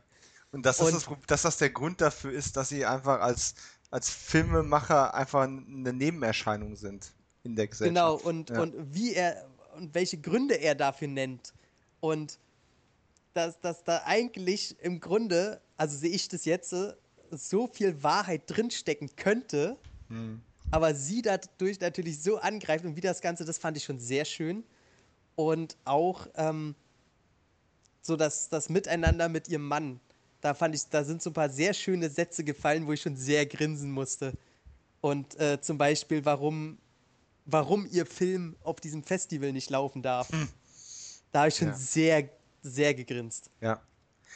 [0.52, 3.54] Und dass, und, das, dass das der Grund dafür ist, dass sie einfach als,
[3.90, 7.94] als Filmemacher einfach eine Nebenerscheinung sind in der Gesellschaft.
[7.94, 8.60] Genau, und, ja.
[8.60, 11.52] und wie er und welche Gründe er dafür nennt.
[11.98, 12.38] Und
[13.32, 16.72] dass, dass da eigentlich im Grunde, also sehe ich das jetzt,
[17.32, 19.76] so viel Wahrheit drinstecken könnte.
[20.08, 20.40] Hm
[20.74, 24.24] aber sie dadurch natürlich so angreift und wie das Ganze, das fand ich schon sehr
[24.24, 24.64] schön.
[25.36, 26.74] Und auch ähm,
[28.02, 30.00] so das, das Miteinander mit ihrem Mann.
[30.40, 33.14] Da fand ich, da sind so ein paar sehr schöne Sätze gefallen, wo ich schon
[33.14, 34.32] sehr grinsen musste.
[35.00, 36.78] Und äh, zum Beispiel, warum,
[37.44, 40.32] warum ihr Film auf diesem Festival nicht laufen darf.
[40.32, 40.48] Hm.
[41.30, 41.74] Da habe ich schon ja.
[41.74, 42.28] sehr,
[42.62, 43.48] sehr gegrinst.
[43.60, 43.80] Ja.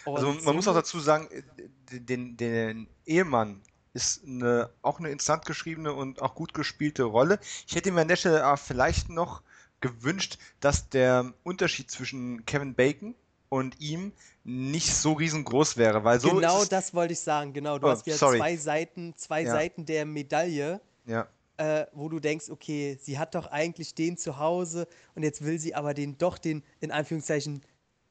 [0.07, 3.61] Also man muss auch dazu sagen, äh, den, den Ehemann
[3.93, 7.39] ist eine, auch eine interessant geschriebene und auch gut gespielte Rolle.
[7.67, 9.43] Ich hätte mir an der Stelle vielleicht noch
[9.81, 13.15] gewünscht, dass der Unterschied zwischen Kevin Bacon
[13.49, 14.13] und ihm
[14.45, 17.53] nicht so riesengroß wäre, weil so genau das wollte ich sagen.
[17.53, 18.39] Genau, du oh, hast ja sorry.
[18.39, 19.53] zwei Seiten, zwei ja.
[19.53, 20.81] Seiten der Medaille.
[21.07, 21.29] Ja.
[21.57, 25.59] Äh, wo du denkst, okay, sie hat doch eigentlich den zu Hause und jetzt will
[25.59, 27.63] sie aber den doch den in Anführungszeichen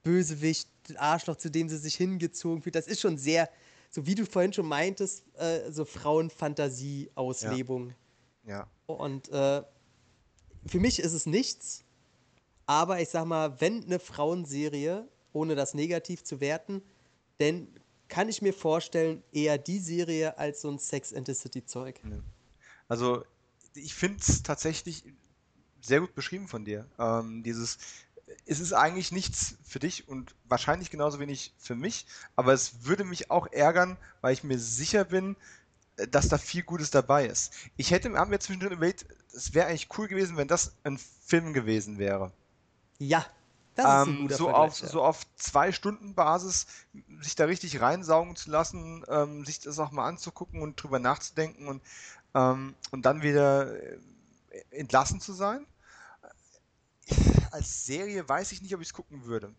[0.04, 2.76] Bösewicht, den Arschloch, zu dem sie sich hingezogen fühlt.
[2.76, 3.50] Das ist schon sehr,
[3.90, 7.94] so wie du vorhin schon meintest, äh, so Frauenfantasie-Auslebung.
[8.46, 8.60] Ja.
[8.60, 8.68] ja.
[8.86, 9.64] Und äh,
[10.66, 11.84] für mich ist es nichts,
[12.66, 16.82] aber ich sag mal, wenn eine Frauenserie, ohne das negativ zu werten,
[17.40, 17.68] denn
[18.08, 22.00] kann ich mir vorstellen, eher die Serie als so ein Sex and the City Zeug.
[22.88, 23.26] Also,
[23.74, 25.04] ich finde es tatsächlich
[25.82, 26.88] sehr gut beschrieben von dir.
[26.98, 27.78] Ähm, dieses,
[28.46, 33.04] es ist eigentlich nichts für dich und wahrscheinlich genauso wenig für mich, aber es würde
[33.04, 35.36] mich auch ärgern, weil ich mir sicher bin,
[36.12, 37.54] dass da viel Gutes dabei ist.
[37.76, 41.54] Ich hätte, haben wir zwischendrin überlegt, es wäre eigentlich cool gewesen, wenn das ein Film
[41.54, 42.32] gewesen wäre.
[43.00, 43.26] Ja,
[43.76, 44.88] das ist ein ähm, guter so auf ja.
[44.88, 46.66] so auf zwei Stunden Basis
[47.22, 51.68] sich da richtig reinsaugen zu lassen, ähm, sich das auch mal anzugucken und drüber nachzudenken
[51.68, 51.82] und
[52.34, 54.00] ähm, und dann wieder äh,
[54.72, 55.66] entlassen zu sein.
[57.52, 59.54] Als Serie weiß ich nicht, ob ich es gucken würde.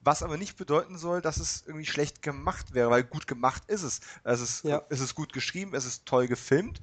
[0.00, 3.82] Was aber nicht bedeuten soll, dass es irgendwie schlecht gemacht wäre, weil gut gemacht ist
[3.82, 4.00] es.
[4.22, 4.82] Es ist, ja.
[4.90, 6.80] es ist gut geschrieben, es ist toll gefilmt,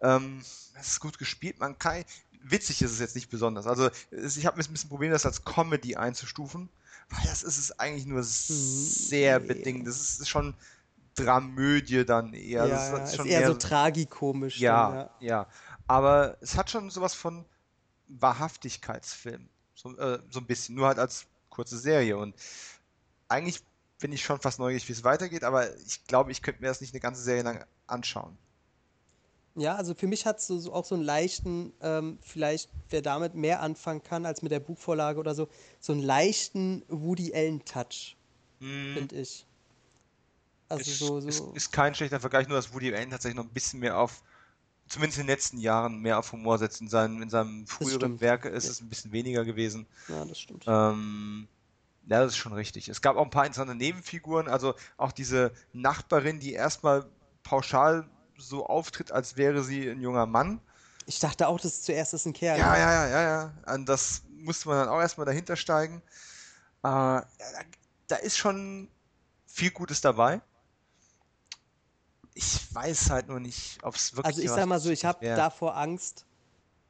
[0.00, 0.42] ähm,
[0.80, 1.58] es ist gut gespielt.
[1.58, 2.04] Man kann,
[2.42, 3.66] witzig ist es jetzt nicht besonders.
[3.66, 6.70] Also ich habe ein bisschen Probleme, das als Comedy einzustufen,
[7.10, 9.46] weil das ist es eigentlich nur sehr nee.
[9.46, 9.86] bedingt.
[9.86, 10.54] Das ist schon
[11.14, 12.66] Dramödie dann eher.
[12.66, 14.58] Ja, das ist, schon eher, eher so tragikomisch.
[14.58, 15.46] Ja, dann, ja, ja.
[15.86, 17.44] Aber es hat schon sowas von
[18.08, 19.48] Wahrhaftigkeitsfilm.
[19.74, 22.16] So, äh, so ein bisschen, nur halt als kurze Serie.
[22.16, 22.34] Und
[23.28, 23.62] eigentlich
[23.98, 26.80] bin ich schon fast neugierig, wie es weitergeht, aber ich glaube, ich könnte mir das
[26.80, 28.36] nicht eine ganze Serie lang anschauen.
[29.56, 33.34] Ja, also für mich hat es so, auch so einen leichten, ähm, vielleicht wer damit
[33.34, 38.16] mehr anfangen kann als mit der Buchvorlage oder so, so einen leichten Woody Allen-Touch,
[38.58, 38.94] mm.
[38.94, 39.46] finde ich.
[40.68, 41.28] Also ist, so, so.
[41.28, 44.22] Ist, ist, kein schlechter Vergleich, nur dass Woody Allen tatsächlich noch ein bisschen mehr auf,
[44.88, 46.80] zumindest in den letzten Jahren, mehr auf Humor setzt.
[46.80, 48.70] In seinem, in seinem früheren Werk ist ja.
[48.70, 49.86] es ein bisschen weniger gewesen.
[50.08, 50.64] Ja, das stimmt.
[50.66, 51.48] Ähm,
[52.06, 52.88] ja, das ist schon richtig.
[52.88, 57.06] Es gab auch ein paar interessante Nebenfiguren, also auch diese Nachbarin, die erstmal
[57.42, 60.60] pauschal so auftritt, als wäre sie ein junger Mann.
[61.06, 62.58] Ich dachte auch, dass zuerst ist ein Kerl.
[62.58, 63.74] Ja, ja, ja, ja, ja.
[63.74, 66.02] Und das musste man dann auch erstmal dahinter steigen.
[66.82, 67.20] Äh,
[68.06, 68.88] da ist schon
[69.46, 70.40] viel Gutes dabei.
[72.34, 74.26] Ich weiß halt nur nicht, ob es wirklich.
[74.26, 76.26] Also ich sag mal so, ich habe davor Angst.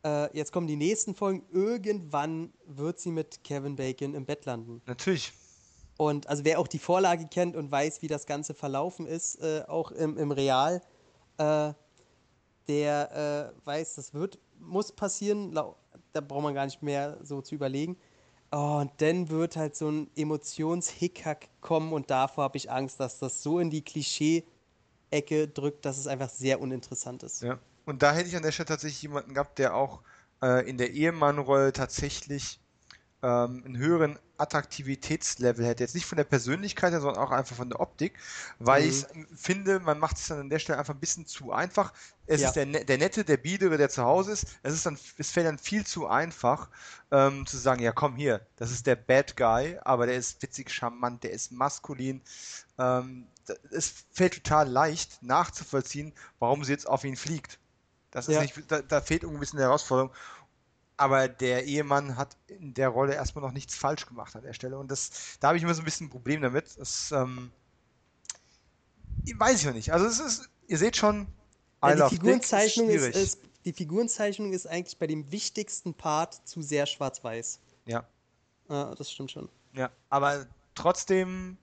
[0.05, 1.45] Äh, jetzt kommen die nächsten Folgen.
[1.51, 4.83] Irgendwann wird sie mit Kevin Bacon im Bett landen.
[4.87, 5.33] Natürlich.
[5.97, 9.63] Und also wer auch die Vorlage kennt und weiß, wie das Ganze verlaufen ist, äh,
[9.69, 10.83] auch im, im Real,
[11.39, 11.73] äh,
[12.67, 17.55] der äh, weiß, das wird, muss passieren, da braucht man gar nicht mehr so zu
[17.55, 17.97] überlegen.
[18.51, 23.19] Oh, und dann wird halt so ein Emotionshickhack kommen und davor habe ich Angst, dass
[23.19, 23.83] das so in die
[25.15, 27.43] Klischee-Ecke drückt, dass es einfach sehr uninteressant ist.
[27.43, 30.01] Ja, und da hätte ich an der Stelle tatsächlich jemanden gehabt, der auch
[30.43, 32.61] äh, in der Ehemannrolle tatsächlich
[33.25, 35.83] ähm, einen höheren Attraktivitätslevel hätte.
[35.83, 38.19] Jetzt nicht von der Persönlichkeit her, sondern auch einfach von der Optik,
[38.59, 38.89] weil mhm.
[38.91, 41.95] ich finde, man macht es dann an der Stelle einfach ein bisschen zu einfach.
[42.27, 42.49] Es ja.
[42.49, 44.47] ist der, der Nette, der Biedere, der zu Hause ist.
[44.63, 46.69] Es ist dann, es fällt dann viel zu einfach,
[47.11, 50.71] ähm, zu sagen, ja komm hier, das ist der Bad Guy, aber der ist witzig,
[50.71, 52.21] charmant, der ist maskulin.
[52.79, 53.27] Ähm,
[53.71, 57.59] es fällt total leicht nachzuvollziehen, warum sie jetzt auf ihn fliegt.
[58.11, 58.43] Das ist ja.
[58.43, 60.13] nicht, da, da fehlt irgendwie ein bisschen die Herausforderung
[60.97, 64.79] aber der Ehemann hat in der Rolle erstmal noch nichts falsch gemacht an der Stelle.
[64.79, 66.79] Und das, da habe ich immer so ein bisschen ein Problem damit.
[66.79, 67.51] Das, ähm,
[69.37, 69.93] weiß ich noch nicht.
[69.93, 71.27] Also es ist, ihr seht schon,
[71.85, 76.47] I ja, die Figurenzeichnung ist, ist, ist, die Figurenzeichnung ist eigentlich bei dem wichtigsten Part
[76.47, 77.61] zu sehr schwarz-weiß.
[77.87, 78.07] Ja.
[78.69, 78.95] ja.
[78.95, 79.49] Das stimmt schon.
[79.73, 81.57] Ja, aber trotzdem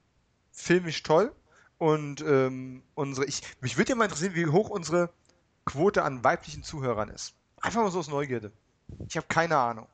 [0.52, 1.34] filmisch toll.
[1.78, 5.10] Und ähm, unsere, ich, mich würde ja mal interessieren, wie hoch unsere
[5.65, 7.34] Quote an weiblichen Zuhörern ist.
[7.60, 8.52] Einfach mal so aus Neugierde.
[9.08, 9.88] Ich habe keine Ahnung.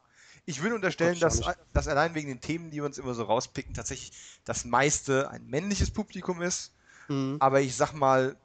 [0.46, 1.42] Ich würde unterstellen, dass,
[1.74, 4.14] dass allein wegen den Themen, die wir uns immer so rauspicken, tatsächlich
[4.46, 6.72] das meiste ein männliches Publikum ist.
[7.10, 7.38] Mhm.
[7.40, 8.38] Aber ich sag mal,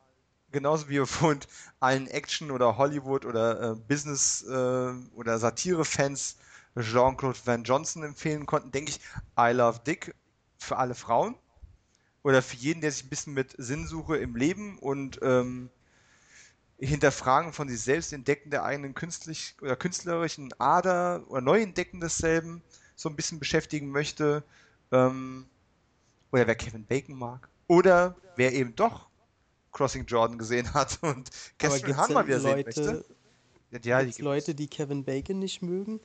[0.51, 1.41] genauso wie wir vorhin
[1.79, 6.37] allen Action- oder Hollywood- oder äh, Business- äh, oder Satire-Fans
[6.79, 9.01] Jean-Claude Van Johnson empfehlen konnten, denke ich,
[9.39, 10.15] I Love Dick
[10.59, 11.37] für alle Frauen.
[12.25, 15.71] Oder für jeden, der sich ein bisschen mit Sinnsuche im Leben und ähm,
[16.87, 22.63] Hinterfragen von sich selbst, Entdecken der eigenen künstlich oder künstlerischen Ader oder Neuentdecken desselben
[22.97, 24.43] so ein bisschen beschäftigen möchte.
[24.91, 25.47] Ähm,
[26.33, 29.09] oder wer Kevin Bacon mag oder wer eben doch
[29.71, 33.05] Crossing Jordan gesehen hat und Catherine Hahn mal wieder Leute, sehen möchte.
[33.71, 34.23] Ja, ja, die.
[34.23, 36.01] Leute, die Kevin Bacon nicht mögen?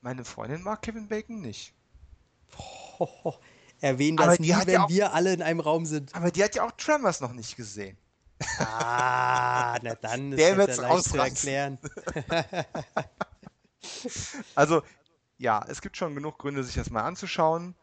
[0.00, 1.72] Meine Freundin mag Kevin Bacon nicht.
[2.98, 3.38] Hoho,
[3.80, 6.14] erwähnen das nie, wenn ja auch- wir alle in einem Raum sind.
[6.14, 7.96] Aber die hat ja auch Tremors noch nicht gesehen.
[8.58, 11.78] Ah, na dann ist Der wird's ja leicht zu erklären.
[14.54, 14.82] Also,
[15.38, 17.74] ja, es gibt schon genug Gründe, sich das mal anzuschauen.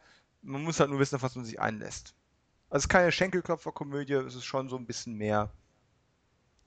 [0.41, 2.13] Man muss halt nur wissen, auf was man sich einlässt.
[2.69, 5.51] Also, es ist keine Schenkelklopferkomödie, es ist schon so ein bisschen mehr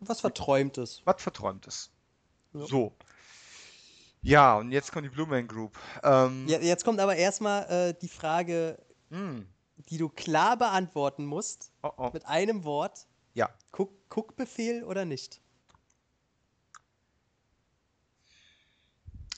[0.00, 1.00] Was Verträumtes.
[1.05, 1.90] was Verträumtes.
[2.52, 2.66] Ja.
[2.66, 2.92] So.
[4.20, 5.78] Ja, und jetzt kommt die Blue Man Group.
[6.02, 8.78] Ähm, Ja, jetzt kommt aber erstmal äh, die Frage,
[9.11, 9.46] hm,
[9.88, 12.11] die du klar beantworten musst, oh, oh.
[12.12, 13.07] mit einem Wort.
[13.35, 15.40] Ja, Guck, Guckbefehl oder nicht?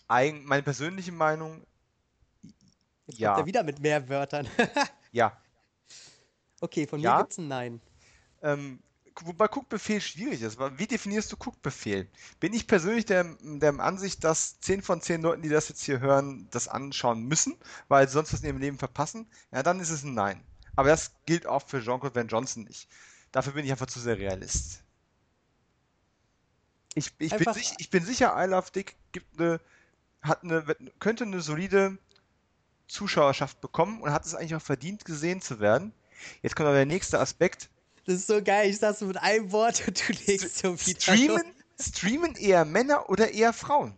[0.08, 1.66] Eigen, meine persönliche Meinung,
[3.06, 3.34] Jetzt Ja.
[3.34, 4.48] kommt er wieder mit mehr Wörtern.
[5.12, 5.36] ja.
[6.60, 7.12] okay, von Ja?
[7.12, 7.80] mir gibt's ein Nein.
[8.42, 8.80] Ähm,
[9.22, 10.58] wobei Cook-Befehl schwierig ist.
[10.58, 12.08] Wie definierst du Cook-Befehl?
[12.40, 16.00] Bin ich persönlich der, der Ansicht, dass 10 von 10 Leuten, die das jetzt hier
[16.00, 17.56] hören, das anschauen müssen,
[17.88, 19.26] weil sie sonst was in ihrem Leben verpassen?
[19.52, 20.42] Ja, dann ist es ein Nein.
[20.76, 22.88] Aber das gilt auch für Jean-Claude Van Johnson nicht.
[23.34, 24.84] Dafür bin ich einfach zu sehr Realist.
[26.94, 29.60] Ich, ich, bin, sich, ich bin sicher, I Love Dick gibt eine,
[30.22, 30.64] hat eine,
[31.00, 31.98] könnte eine solide
[32.86, 35.92] Zuschauerschaft bekommen und hat es eigentlich auch verdient, gesehen zu werden.
[36.42, 37.70] Jetzt kommt aber der nächste Aspekt.
[38.06, 38.70] Das ist so geil.
[38.70, 41.00] Ich sag's mit einem Wort und du legst so wieder.
[41.00, 43.96] Streamen, streamen eher Männer oder eher Frauen?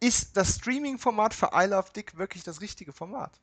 [0.00, 3.40] Ist das Streaming-Format für I Love Dick wirklich das richtige Format?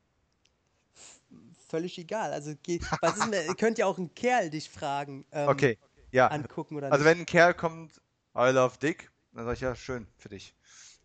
[1.67, 2.31] Völlig egal.
[2.31, 5.77] Also, geh- was ist denn, könnt ja auch ein Kerl dich fragen, ähm, Okay,
[6.11, 6.27] ja.
[6.27, 7.05] angucken oder Also nicht.
[7.05, 8.01] wenn ein Kerl kommt,
[8.37, 10.53] I Love Dick, dann sag ich ja, schön für dich.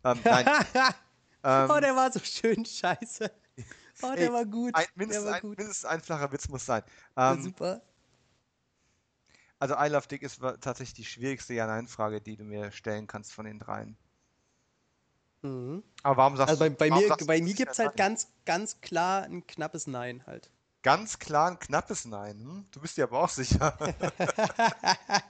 [0.04, 0.46] Ähm, nein,
[1.44, 3.30] ähm, oh, der war so schön scheiße.
[4.02, 4.74] Oh, der ey, war gut.
[4.74, 5.58] ein, der mindestens, war ein, gut.
[5.58, 6.82] mindestens ein flacher Witz muss sein.
[7.16, 7.82] Ähm, super.
[9.60, 13.44] also I Love Dick ist tatsächlich die schwierigste Ja-Nein-Frage, die du mir stellen kannst von
[13.44, 13.96] den dreien.
[15.42, 15.82] Mhm.
[16.02, 17.84] Aber warum sagst Also bei, du, bei mir, du, bei das mir ist gibt's ja
[17.84, 18.06] halt Nein?
[18.06, 20.50] ganz, ganz klar ein knappes Nein halt.
[20.82, 22.40] Ganz klar ein knappes Nein.
[22.40, 22.66] Hm?
[22.70, 23.76] Du bist dir aber auch sicher.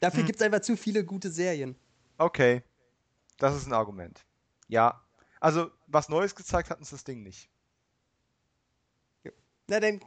[0.00, 0.26] Dafür Hm.
[0.26, 1.76] gibt's einfach zu viele gute Serien.
[2.18, 2.62] Okay,
[3.38, 4.24] das ist ein Argument.
[4.68, 5.02] Ja,
[5.40, 7.50] also was Neues gezeigt hat uns das Ding nicht.
[9.68, 10.00] Na denn,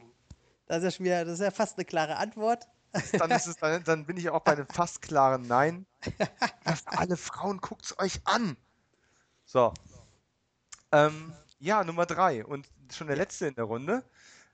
[0.65, 2.67] das ist ja schon wieder, das ist ja fast eine klare Antwort.
[3.17, 5.86] Dann, es, dann, dann bin ich auch bei einem fast klaren Nein.
[6.86, 8.56] Alle Frauen guckt's euch an.
[9.45, 9.73] So.
[10.91, 14.03] Ähm, ja, Nummer drei und schon der letzte in der Runde.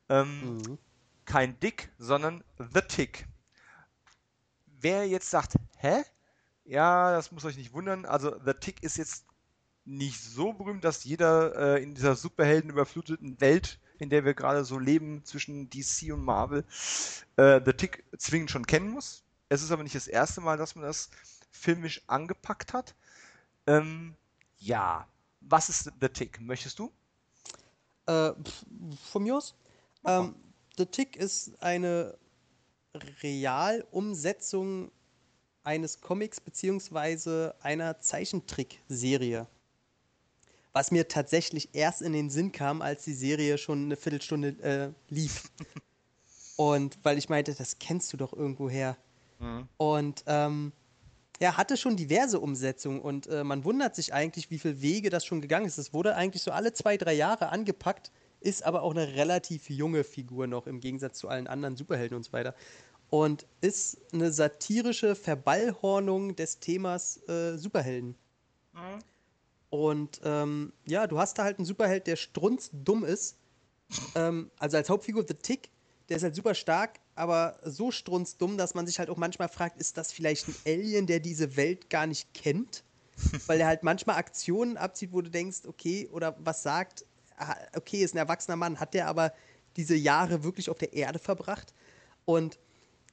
[0.07, 0.77] Ähm, Mhm.
[1.25, 3.27] kein Dick, sondern The Tick.
[4.65, 6.03] Wer jetzt sagt, hä?
[6.63, 8.05] Ja, das muss euch nicht wundern.
[8.05, 9.25] Also The Tick ist jetzt
[9.85, 14.79] nicht so berühmt, dass jeder äh, in dieser superheldenüberfluteten Welt, in der wir gerade so
[14.79, 16.65] leben, zwischen DC und Marvel,
[17.37, 19.23] äh, The Tick zwingend schon kennen muss.
[19.49, 21.09] Es ist aber nicht das erste Mal, dass man das
[21.51, 22.95] filmisch angepackt hat.
[23.67, 24.15] Ähm,
[24.57, 25.07] ja,
[25.41, 26.39] was ist The Tick?
[26.41, 26.91] Möchtest du?
[28.05, 28.31] Äh,
[29.11, 29.55] von mir aus.
[30.05, 30.35] Ähm,
[30.77, 32.17] The Tick ist eine
[33.21, 34.91] Realumsetzung
[35.63, 39.47] eines Comics beziehungsweise einer Zeichentrickserie.
[40.73, 45.13] Was mir tatsächlich erst in den Sinn kam, als die Serie schon eine Viertelstunde äh,
[45.13, 45.51] lief.
[46.57, 48.97] Und weil ich meinte, das kennst du doch irgendwoher.
[49.77, 50.73] Und ähm,
[51.41, 55.25] ja, hatte schon diverse Umsetzungen und äh, man wundert sich eigentlich, wie viele Wege das
[55.25, 55.77] schon gegangen ist.
[55.77, 60.03] Es wurde eigentlich so alle zwei, drei Jahre angepackt, ist aber auch eine relativ junge
[60.03, 62.55] Figur noch im Gegensatz zu allen anderen Superhelden und so weiter.
[63.09, 68.15] Und ist eine satirische Verballhornung des Themas äh, Superhelden.
[69.69, 73.37] Und ähm, ja, du hast da halt einen Superheld, der strunzdumm ist.
[74.15, 75.69] Ähm, also als Hauptfigur The Tick,
[76.09, 79.79] der ist halt super stark, aber so strunzdumm, dass man sich halt auch manchmal fragt,
[79.79, 82.83] ist das vielleicht ein Alien, der diese Welt gar nicht kennt?
[83.47, 87.05] Weil er halt manchmal Aktionen abzieht, wo du denkst, okay, oder was sagt,
[87.37, 89.33] ah, okay, ist ein erwachsener Mann, hat der aber
[89.75, 91.73] diese Jahre wirklich auf der Erde verbracht?
[92.25, 92.59] Und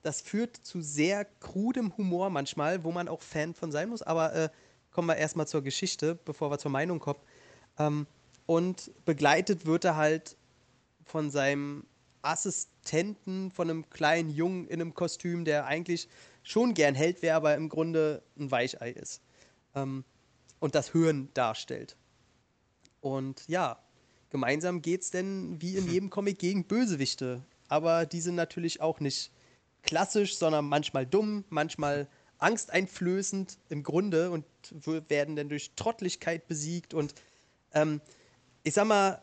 [0.03, 4.03] das führt zu sehr krudem Humor manchmal, wo man auch Fan von sein muss.
[4.03, 4.49] Aber äh,
[4.97, 7.21] kommen wir erstmal zur Geschichte, bevor wir zur Meinung kommen.
[7.79, 8.07] Ähm,
[8.47, 10.39] und begleitet wird er halt
[11.05, 11.85] von seinem
[12.23, 16.09] Assistenten, von einem kleinen Jungen in einem Kostüm, der eigentlich
[16.43, 19.21] schon gern Held wäre, aber im Grunde ein Weichei ist.
[19.75, 20.03] Ähm,
[20.61, 21.95] und das Hören darstellt.
[23.03, 23.79] Und ja,
[24.31, 27.45] gemeinsam geht's denn wie in jedem Comic gegen Bösewichte.
[27.69, 29.31] Aber die sind natürlich auch nicht
[29.83, 34.45] klassisch, sondern manchmal dumm, manchmal angsteinflößend im Grunde und
[35.09, 36.95] werden dann durch Trottlichkeit besiegt.
[36.95, 37.15] Und
[37.73, 38.01] ähm,
[38.63, 39.23] ich sag mal,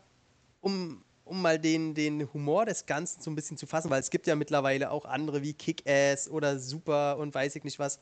[0.60, 4.10] um um mal den, den Humor des Ganzen so ein bisschen zu fassen, weil es
[4.10, 7.98] gibt ja mittlerweile auch andere wie Kick-Ass oder Super und weiß ich nicht was.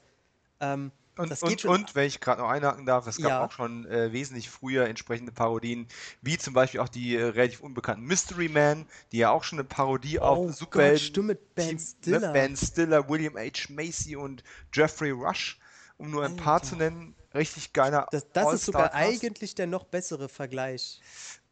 [0.61, 3.45] Ähm, und, und, und wenn ich gerade noch einhaken darf, es gab Ja.
[3.45, 5.87] auch schon äh, wesentlich früher entsprechende Parodien,
[6.23, 9.69] wie zum Beispiel auch die äh, relativ unbekannten Mystery Man, die ja auch schon eine
[9.69, 12.21] Parodie oh auf Superhelden stimmt mit Ben Team- Stiller.
[12.29, 12.33] Ne?
[12.33, 13.69] Ben Stiller, William H.
[13.71, 14.43] Macy und
[14.73, 15.59] Jeffrey Rush,
[15.99, 16.67] um nur ein paar Alter.
[16.69, 17.15] zu nennen.
[17.35, 21.01] Richtig geiler Das, das ist sogar eigentlich der noch bessere Vergleich.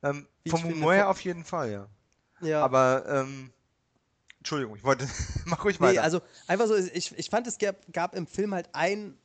[0.02, 1.86] Ähm, vom Humor her auf jeden Fall, ja.
[2.42, 2.62] Ja.
[2.64, 3.50] Aber, ähm,
[4.38, 5.06] Entschuldigung, ich wollte,
[5.44, 6.02] mach ruhig Nee, weiter.
[6.02, 9.18] also einfach so, ich, ich fand, es gab, gab im Film halt ein-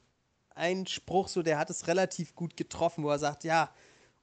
[0.55, 3.69] einen Spruch, so, der hat es relativ gut getroffen, wo er sagt, ja,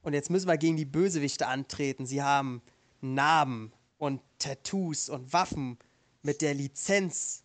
[0.01, 2.05] und jetzt müssen wir gegen die Bösewichte antreten.
[2.05, 2.61] Sie haben
[3.01, 5.77] Narben und Tattoos und Waffen
[6.23, 7.43] mit der Lizenz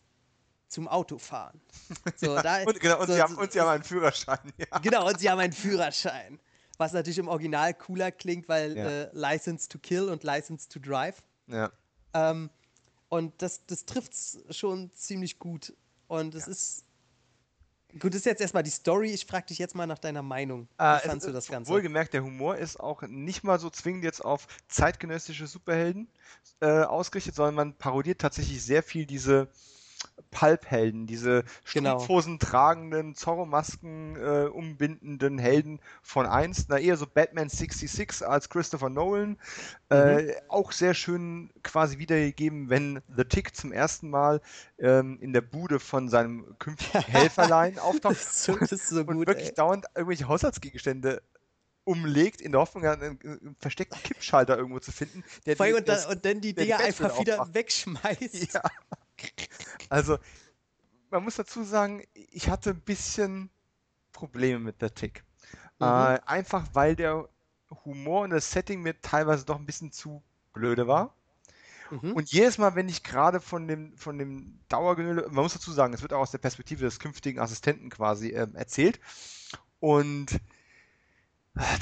[0.69, 1.61] zum Autofahren.
[2.17, 4.79] So, da, und, genau, und, so, sie haben, und sie haben einen Führerschein, ja.
[4.81, 6.39] Genau, und sie haben einen Führerschein.
[6.77, 8.87] Was natürlich im Original cooler klingt, weil Ja.
[8.89, 11.23] äh, License to Kill und License to Drive.
[11.47, 11.71] ja.
[12.15, 12.51] Ähm,
[13.11, 15.73] und das, das trifft es schon ziemlich gut.
[16.09, 16.85] Und es ist.
[17.99, 19.11] Gut, das ist jetzt erstmal die Story.
[19.13, 20.69] Ich frage dich jetzt mal nach deiner Meinung.
[20.77, 21.71] Wie Äh, fandst du das Ganze?
[21.73, 26.07] Wohlgemerkt, der Humor ist auch nicht mal so zwingend jetzt auf zeitgenössische Superhelden
[26.61, 29.49] äh, ausgerichtet, sondern man parodiert tatsächlich sehr viel diese
[30.31, 31.97] Pulp-Helden, diese Genau.
[31.97, 36.69] Strumpfhosen tragenden, Zorro-Masken äh, umbindenden Helden von einst.
[36.69, 39.39] Na, eher so Batman 66 als Christopher Nolan.
[39.89, 44.41] Äh, auch sehr schön quasi wiedergegeben, wenn The Tick zum ersten Mal
[44.79, 49.01] ähm, in der Bude von seinem künftigen Helferlein auftaucht das ist so, das ist so
[49.01, 49.27] und gut.
[49.27, 49.55] wirklich Ey.
[49.55, 51.23] dauernd irgendwelche Haushaltsgegenstände
[51.85, 55.25] umlegt, in der Hoffnung, einen, versteckten Kippschalter irgendwo zu finden.
[55.47, 58.53] Der die- und, dann, das- und dann die der Dinger einfach wieder wegschmeißt.
[58.53, 58.63] Ja.
[59.89, 60.19] Also,
[61.11, 63.51] man muss dazu sagen, ich hatte ein bisschen
[64.13, 65.25] Probleme mit der Tick.
[65.79, 65.87] Mhm.
[65.87, 67.29] Äh, einfach weil der
[67.85, 71.15] Humor und das Setting mir teilweise doch ein bisschen zu blöde war.
[71.91, 72.13] Mhm.
[72.13, 75.95] Und jedes Mal, wenn ich gerade von dem, von dem Dauergenöle, man muss dazu sagen,
[75.95, 79.01] es wird auch aus der Perspektive des künftigen Assistenten quasi ähm, erzählt.
[79.81, 80.39] Und äh,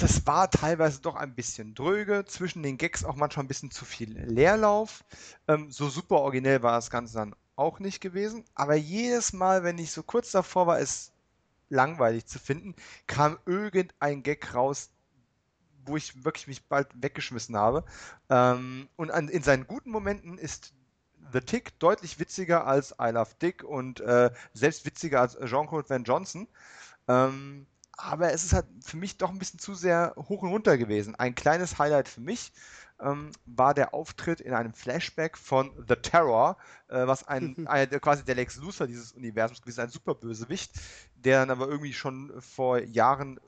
[0.00, 3.84] das war teilweise doch ein bisschen dröge, zwischen den Gags auch manchmal ein bisschen zu
[3.84, 5.04] viel Leerlauf.
[5.48, 8.44] Ähm, so super originell war das Ganze dann auch nicht gewesen.
[8.54, 11.12] Aber jedes Mal, wenn ich so kurz davor war, es
[11.68, 12.74] langweilig zu finden,
[13.06, 14.90] kam irgendein Gag raus,
[15.84, 17.84] wo ich wirklich mich bald weggeschmissen habe.
[18.30, 20.74] Ähm, und an, in seinen guten Momenten ist
[21.32, 26.04] The Tick deutlich witziger als I Love Dick und äh, selbst witziger als Jean-Claude Van
[26.04, 26.48] Johnson.
[27.08, 27.66] Ähm,
[27.96, 31.14] aber es ist halt für mich doch ein bisschen zu sehr hoch und runter gewesen.
[31.14, 32.52] Ein kleines Highlight für mich
[33.00, 36.56] ähm, war der Auftritt in einem Flashback von The Terror,
[36.88, 40.72] äh, was ein, ein quasi der Lex Luthor dieses Universums gewesen, ist, ein Superbösewicht,
[41.14, 43.40] der dann aber irgendwie schon vor Jahren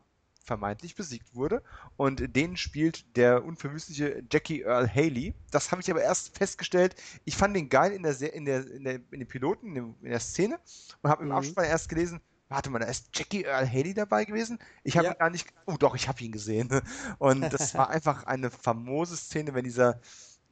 [0.45, 1.63] vermeintlich besiegt wurde.
[1.97, 5.35] Und den spielt der unverwüstliche Jackie Earl Haley.
[5.51, 6.97] Das habe ich aber erst festgestellt.
[7.27, 9.95] Ich fand den geil in der, Se- in der, in der, in den Piloten, in
[10.03, 10.59] der Szene
[11.03, 11.35] und habe im Mhm.
[11.35, 14.59] Abspann erst gelesen, warte mal, da ist Jackie Earl Haley dabei gewesen?
[14.85, 15.13] Ich habe Ja.
[15.13, 16.69] ihn gar nicht, oh doch, ich habe ihn gesehen.
[17.19, 20.01] Und das war einfach eine famose Szene, wenn dieser,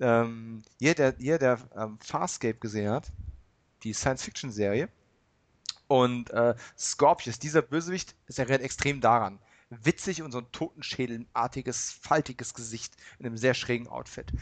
[0.01, 3.13] ähm, jeder, der, jeder, der ähm, Farscape gesehen hat,
[3.83, 4.89] die Science-Fiction-Serie,
[5.89, 9.39] und äh, Scorpius, dieser Bösewicht, ist erinnert extrem daran.
[9.71, 14.33] Witzig und so ein totenschädelartiges, faltiges Gesicht in einem sehr schrägen Outfit.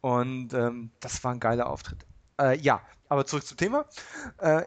[0.00, 2.06] Und ähm, das war ein geiler Auftritt.
[2.40, 3.86] Äh, ja, aber zurück zum Thema.
[4.38, 4.64] Äh,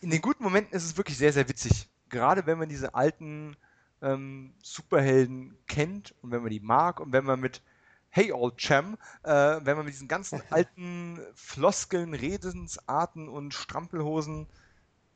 [0.00, 1.88] in den guten Momenten ist es wirklich sehr, sehr witzig.
[2.08, 3.56] Gerade wenn man diese alten
[4.02, 7.62] ähm, Superhelden kennt und wenn man die mag und wenn man mit
[8.10, 9.30] Hey Old Cham, äh,
[9.62, 14.46] wenn man mit diesen ganzen alten Floskeln, Redensarten und Strampelhosen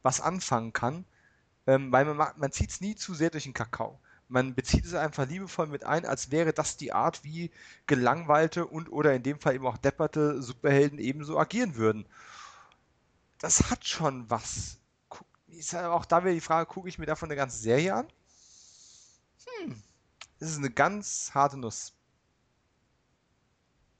[0.02, 1.04] was anfangen kann,
[1.66, 4.00] ähm, weil man, ma- man zieht es nie zu sehr durch den Kakao.
[4.28, 7.50] Man bezieht es einfach liebevoll mit ein, als wäre das die Art, wie
[7.86, 12.06] gelangweilte und oder in dem Fall eben auch depperte Superhelden ebenso agieren würden.
[13.42, 14.78] Das hat schon was.
[15.10, 15.26] Guck-
[15.74, 18.08] auch da wieder die Frage, gucke ich mir davon eine ganze Serie an?
[19.46, 19.82] Hm,
[20.40, 21.94] das ist eine ganz harte Nuss.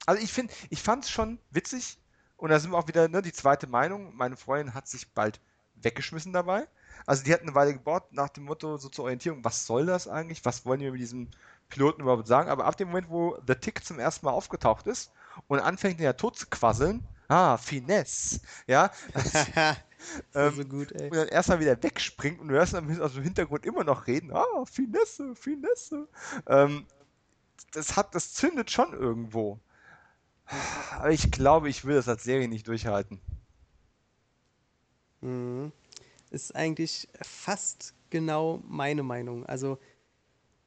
[0.05, 1.97] Also ich finde, ich fand es schon witzig
[2.37, 4.15] und da sind wir auch wieder, ne, die zweite Meinung.
[4.15, 5.39] Meine Freundin hat sich bald
[5.75, 6.67] weggeschmissen dabei.
[7.05, 10.07] Also die hat eine Weile gebaut nach dem Motto so zur Orientierung, was soll das
[10.07, 10.43] eigentlich?
[10.45, 11.29] Was wollen wir mit diesem
[11.69, 12.49] Piloten überhaupt sagen?
[12.49, 15.11] Aber ab dem Moment, wo The Tick zum ersten Mal aufgetaucht ist
[15.47, 19.47] und anfängt, den ja tot zu quasseln, ah, Finesse, ja, das ist
[20.35, 21.09] ähm, so gut, ey.
[21.09, 24.31] und dann erstmal wieder wegspringt und du hörst dann aus dem Hintergrund immer noch reden,
[24.33, 26.07] ah, Finesse, Finesse.
[26.47, 26.85] Ähm,
[27.71, 29.59] das hat, das zündet schon irgendwo.
[30.91, 33.19] Aber ich glaube, ich will das als Serie nicht durchhalten.
[35.21, 35.71] Mhm.
[36.29, 39.45] Ist eigentlich fast genau meine Meinung.
[39.45, 39.79] Also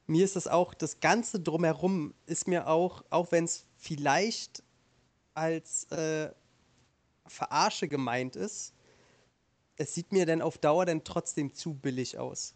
[0.07, 4.63] mir ist das auch, das Ganze drumherum ist mir auch, auch wenn es vielleicht
[5.33, 6.31] als äh,
[7.29, 8.73] Verarsche gemeint ist,
[9.77, 12.55] es sieht mir dann auf Dauer dann trotzdem zu billig aus.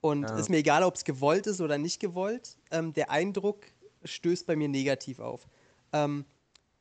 [0.00, 0.36] Und Ja.
[0.38, 3.66] ist mir egal, ob es gewollt ist oder nicht gewollt, ähm, der Eindruck
[4.04, 5.48] stößt bei mir negativ auf.
[5.92, 6.26] Ähm,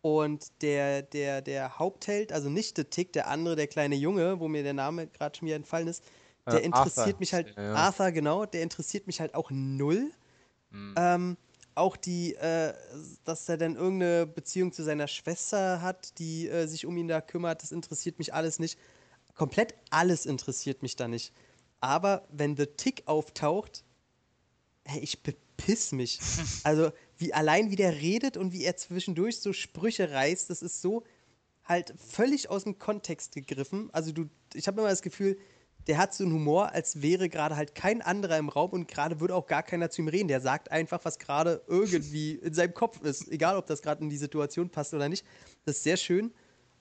[0.01, 4.47] und der, der, der Hauptheld, also nicht der Tick, der andere, der kleine Junge, wo
[4.47, 6.03] mir der Name gerade schon wieder entfallen ist,
[6.51, 7.73] der Äh, interessiert Arthur mich halt, der, ja.
[7.75, 10.11] Arthur, genau, der interessiert mich halt auch null.
[10.71, 10.93] Hm.
[10.97, 11.37] Ähm,
[11.75, 12.73] auch die, äh,
[13.23, 17.21] dass er dann irgendeine Beziehung zu seiner Schwester hat, die äh, sich um ihn da
[17.21, 18.77] kümmert, das interessiert mich alles nicht.
[19.35, 21.33] Komplett alles interessiert mich da nicht.
[21.79, 23.83] Aber wenn The Tick auftaucht,
[24.85, 26.19] hey, ich bepiss mich.
[26.63, 30.81] Also, wie allein wie der redet und wie er zwischendurch so Sprüche reißt, das ist
[30.81, 31.03] so
[31.63, 33.89] halt völlig aus dem Kontext gegriffen.
[33.93, 35.37] Also, du, ich habe immer das Gefühl,
[35.87, 39.19] der hat so einen Humor, als wäre gerade halt kein anderer im Raum und gerade
[39.19, 40.27] würde auch gar keiner zu ihm reden.
[40.27, 43.27] Der sagt einfach, was gerade irgendwie in seinem Kopf ist.
[43.29, 45.25] Egal, ob das gerade in die Situation passt oder nicht.
[45.65, 46.33] Das ist sehr schön.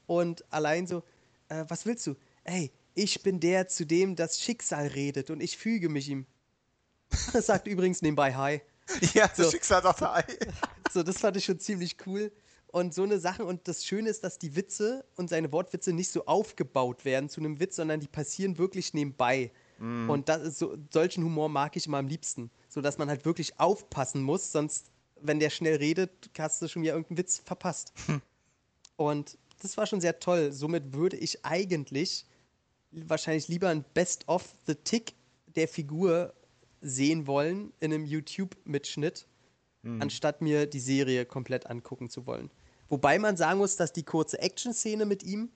[0.07, 1.03] Und allein so,
[1.48, 2.16] äh, was willst du?
[2.44, 6.26] Ey, ich bin der, zu dem das Schicksal redet und ich füge mich ihm.
[7.32, 8.61] Das sagt übrigens nebenbei Hi.
[9.14, 9.51] Ja, das So.
[9.51, 10.24] Schicksal sagt Ei.
[10.92, 12.32] So, das fand ich schon ziemlich cool.
[12.72, 16.10] Und so eine Sache, und das Schöne ist, dass die Witze und seine Wortwitze nicht
[16.10, 19.50] so aufgebaut werden zu einem Witz, sondern die passieren wirklich nebenbei.
[20.10, 22.50] Und das ist so, solchen Humor mag ich immer am liebsten.
[22.68, 24.90] So dass man halt wirklich aufpassen muss, sonst,
[25.20, 27.92] wenn der schnell redet, hast du schon wieder irgendeinen Witz verpasst.
[28.96, 30.52] Und das war schon sehr toll.
[30.52, 32.26] Somit würde ich eigentlich
[32.92, 35.14] wahrscheinlich lieber ein Best-of The Tick
[35.56, 36.34] der Figur
[36.82, 39.26] sehen wollen in einem YouTube-Mitschnitt,
[40.00, 42.50] anstatt mir die Serie komplett angucken zu wollen.
[42.91, 45.49] Wobei man sagen muss, dass die kurze Action-Szene mit ihm,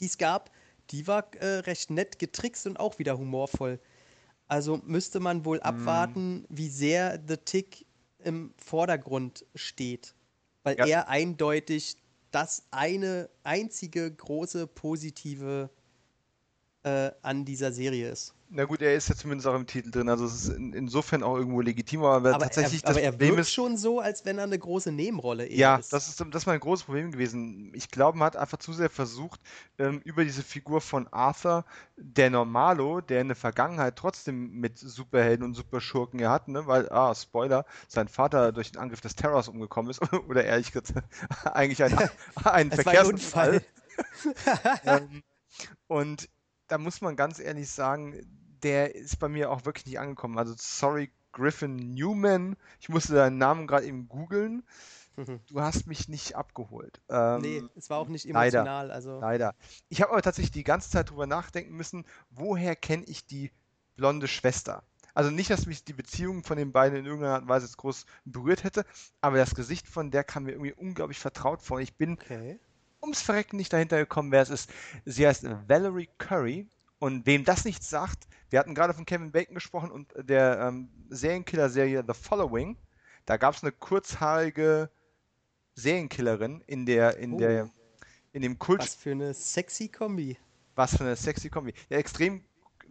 [0.00, 0.50] die es gab,
[0.90, 3.78] die war äh, recht nett getrickst und auch wieder humorvoll.
[4.48, 7.86] Also müsste man wohl abwarten, wie sehr The Tick
[8.18, 10.14] im Vordergrund steht.
[10.62, 10.86] Weil Ja.
[10.86, 11.96] er eindeutig
[12.30, 15.70] das eine einzige große positive
[16.84, 18.34] äh, an dieser Serie ist.
[18.52, 21.22] Na gut, er ist ja zumindest auch im Titel drin, also es ist in, insofern
[21.22, 24.00] auch irgendwo legitim, aber, Aber, tatsächlich er, aber das er Problem wirkt ist, schon so,
[24.00, 25.92] als wenn er eine große Nebenrolle eher ja, ist.
[25.92, 27.72] das ist, das ist mein großes Problem gewesen.
[27.76, 29.40] Ich glaube, man hat einfach zu sehr versucht,
[29.78, 31.64] ähm, über diese Figur von Arthur,
[31.96, 37.14] der Normalo, der eine Vergangenheit trotzdem mit Superhelden und Superschurken ja hat, ne, weil, ah,
[37.14, 40.92] Spoiler, sein Vater durch den Angriff des Terrors umgekommen ist, oder ehrlich gesagt,
[41.44, 41.96] eigentlich ein,
[42.44, 43.62] ein Verkehrsunfall.
[44.24, 44.80] Unfall.
[44.86, 45.22] ähm,
[45.86, 46.28] und
[46.66, 50.38] da muss man ganz ehrlich sagen, der ist bei mir auch wirklich nicht angekommen.
[50.38, 52.56] Also sorry, Griffin Newman.
[52.80, 54.62] Ich musste deinen Namen gerade eben googeln.
[55.48, 57.00] Du hast mich nicht abgeholt.
[57.08, 58.60] Ähm, nee, es war auch nicht leider.
[58.60, 58.90] emotional.
[58.90, 59.54] Also, Leider.
[59.88, 63.50] Ich habe aber tatsächlich die ganze Zeit drüber nachdenken müssen, woher kenne ich die
[63.96, 64.82] blonde Schwester?
[65.12, 67.76] Also nicht, dass mich die Beziehung von den beiden in irgendeiner Art und Weise jetzt
[67.76, 68.86] groß berührt hätte,
[69.20, 71.78] aber das Gesicht von der kam mir irgendwie unglaublich vertraut vor.
[71.78, 72.58] Und ich bin okay.
[73.02, 74.70] ums Verrecken nicht dahinter gekommen, wer es ist.
[75.04, 76.68] Sie heißt Valerie Curry.
[77.00, 80.88] Und wem das nichts sagt, wir hatten gerade von Kevin Bacon gesprochen und der ähm,
[81.08, 82.76] Serienkiller-Serie The Following.
[83.26, 84.90] Da gab es eine kurzhaarige
[85.74, 87.38] Serienkillerin in der, in Oh.
[87.38, 87.70] der,
[88.32, 90.36] in dem Kult, Was für eine sexy Kombi.
[90.76, 91.74] was für eine sexy Kombi.
[91.88, 92.44] Ja, extrem,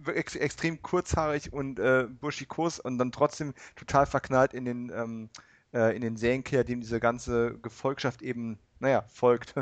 [0.07, 5.29] ex, extrem kurzhaarig und äh, buschikos und dann trotzdem total verknallt in den, ähm,
[5.73, 9.53] äh, in den Serienkiller, dem diese ganze Gefolgschaft eben, naja, folgt.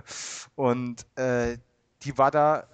[0.56, 1.58] Und äh,
[2.04, 2.68] die war da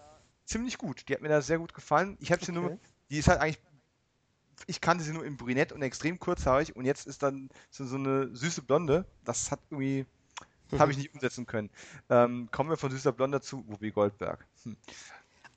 [0.54, 1.08] ziemlich gut.
[1.08, 2.18] Die hat mir da sehr gut gefallen.
[2.20, 2.80] Ich habe sie nur, Okay.
[3.10, 3.60] die ist halt eigentlich,
[4.68, 7.96] ich kannte sie nur im Brünett und extrem kurzhaarig und jetzt ist dann so, so
[7.98, 9.06] eine süße Blonde.
[9.26, 10.06] Das hat irgendwie,
[10.78, 11.70] habe ich nicht umsetzen können.
[12.10, 14.46] Ähm, kommen wir von süßer Blonde zu Whoopi Goldberg.
[14.64, 14.78] Hm.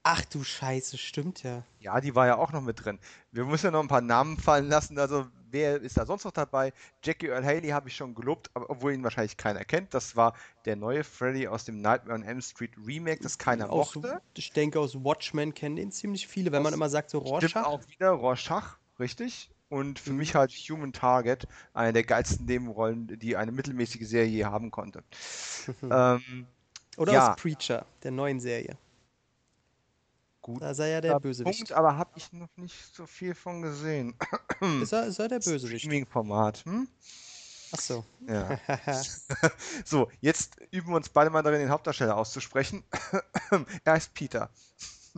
[0.09, 1.65] Ach du Scheiße, stimmt ja.
[1.81, 3.01] Ja, die war ja auch noch mit drin.
[3.33, 4.97] Wir müssen ja noch ein paar Namen fallen lassen.
[5.01, 6.73] Also, wer ist da sonst noch dabei?
[7.03, 9.95] Jackie Earl Haley habe ich schon gelobt, obwohl ihn wahrscheinlich keiner kennt.
[9.95, 10.35] Das war
[10.65, 14.23] der neue Freddy aus dem Nightmare on Elm Street Remake, das keiner Aus, mochte.
[14.35, 17.43] ich denke, aus Watchmen kennen den ziemlich viele, wenn man Aus- immer sagt, so Stimmt
[17.43, 17.65] Rorschach.
[17.67, 19.51] auch wieder Rorschach, richtig.
[19.71, 20.19] Und für Mhm.
[20.19, 25.03] mich halt Human Target, eine der geilsten Nebenrollen, die eine mittelmäßige Serie je haben konnte.
[25.83, 26.47] ähm,
[26.97, 27.31] Oder ja.
[27.33, 28.79] aus Preacher, der neuen Serie.
[30.47, 30.63] Gut.
[30.63, 31.59] Da sei ja der Bösewicht.
[31.59, 34.15] Punkt, aber habe ich noch nicht so viel von gesehen.
[34.83, 35.81] Ist er, ist er der Bösewicht?
[35.81, 36.65] Streaming-Format.
[36.65, 36.89] Hm?
[37.73, 38.05] Ach so.
[38.27, 38.59] Ja.
[39.85, 42.85] So, jetzt üben wir uns beide mal darin, den Hauptdarsteller auszusprechen.
[43.85, 44.49] er heißt Peter.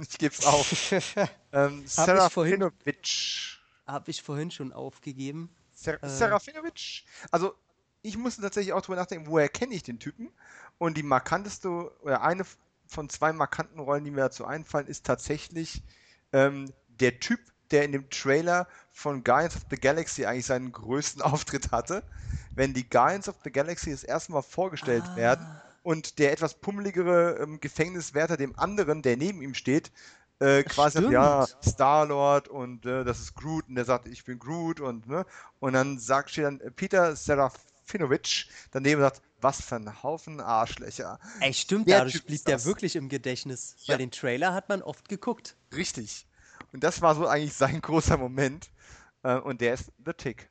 [0.01, 0.93] Ich gebe es auf.
[1.53, 3.59] Ähm, Serafinovic.
[3.87, 5.51] Habe ich vorhin schon aufgegeben.
[5.75, 6.09] Ser Äh.
[6.09, 7.05] Serafinovic.
[7.33, 7.55] Also,
[8.03, 10.31] ich musste tatsächlich auch drüber nachdenken, woher kenne ich den Typen?
[10.79, 11.69] Und die markanteste,
[12.03, 12.45] oder eine
[12.89, 15.85] von zwei markanten Rollen, die mir dazu einfallen, ist tatsächlich
[16.33, 21.23] ähm, der Typ, der in dem Trailer von Guardians of the Galaxy eigentlich seinen größten
[21.23, 22.05] Auftritt hatte.
[22.55, 25.17] Wenn die Guardians of the Galaxy das erste Mal vorgestellt Ah.
[25.17, 25.49] werden
[25.83, 29.93] und der etwas pummeligere ähm, Gefängniswärter dem anderen, der neben ihm steht,
[30.41, 34.39] äh, quasi sagt, ja, Star-Lord und äh, das ist Groot und der sagt, ich bin
[34.39, 35.27] Groot und ne,
[35.61, 37.17] und dann sagt steht dann Peter
[37.89, 41.19] Serafinovic daneben sagt, was für ein Haufen Arschlöcher.
[41.41, 43.77] Ey, stimmt, der dadurch blieb der wirklich im Gedächtnis.
[43.81, 43.93] Ja.
[43.93, 45.57] Weil den Trailer hat man oft geguckt.
[45.75, 46.27] Richtig.
[46.73, 48.71] Und das war so eigentlich sein großer Moment.
[49.23, 50.51] Äh, und der ist The Tick.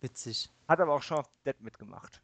[0.00, 0.48] Witzig.
[0.68, 2.22] Hat aber auch schon auf Dead mitgemacht.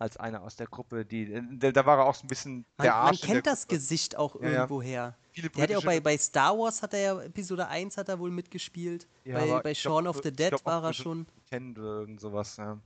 [0.00, 1.42] Als einer aus der Gruppe, die.
[1.58, 3.20] Da, da war er auch so ein bisschen man, der Arsch.
[3.20, 3.76] Man kennt das Gruppe.
[3.76, 5.14] Gesicht auch ja, irgendwoher.
[5.34, 5.48] Ja.
[5.50, 8.18] der hat ja auch bei, bei Star Wars hat er ja, Episode 1 hat er
[8.18, 9.06] wohl mitgespielt.
[9.24, 11.26] Ja, bei, bei Shaun glaub, of the Dead war er schon.
[11.50, 12.78] Kennt irgend sowas, ja.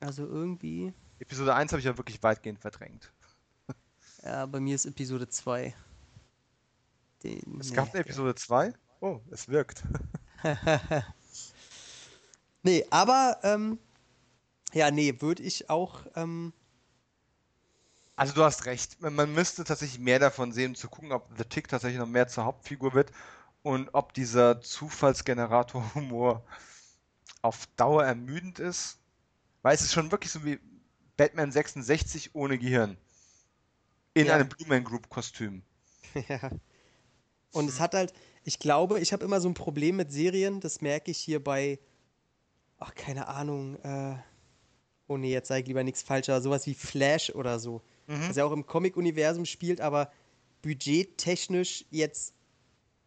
[0.00, 0.94] Also irgendwie.
[1.18, 3.12] Episode 1 habe ich ja wirklich weitgehend verdrängt.
[4.22, 5.74] Ja, bei mir ist Episode 2.
[7.22, 8.72] Den, es gab eine Episode 2?
[9.00, 9.82] Oh, es wirkt.
[12.62, 13.78] nee, aber ähm,
[14.72, 16.06] ja, nee, würde ich auch.
[16.14, 16.52] Ähm,
[18.16, 19.00] also du hast recht.
[19.00, 22.28] Man müsste tatsächlich mehr davon sehen, um zu gucken, ob The Tick tatsächlich noch mehr
[22.28, 23.12] zur Hauptfigur wird
[23.62, 26.44] und ob dieser Zufallsgenerator-Humor
[27.42, 28.98] auf Dauer ermüdend ist.
[29.62, 30.58] Weil es ist schon wirklich so wie
[31.16, 32.96] Batman 66 ohne Gehirn.
[34.14, 34.34] In ja.
[34.34, 35.62] einem Blue Man Group Kostüm.
[36.28, 36.50] ja.
[37.52, 38.14] Und es hat halt,
[38.44, 41.78] ich glaube, ich habe immer so ein Problem mit Serien, das merke ich hier bei,
[42.78, 44.16] ach, keine Ahnung, äh,
[45.08, 47.82] oh nee, jetzt sage ich lieber nichts falscher, sowas wie Flash oder so.
[48.06, 48.28] Mhm.
[48.28, 50.10] Was ja auch im Comic-Universum spielt, aber
[50.62, 52.34] budgettechnisch jetzt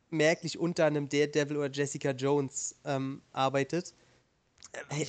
[0.09, 3.93] merklich unter einem Daredevil oder Jessica Jones ähm, arbeitet.
[4.89, 5.07] Hey,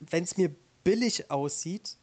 [0.00, 1.96] Wenn es mir billig aussieht,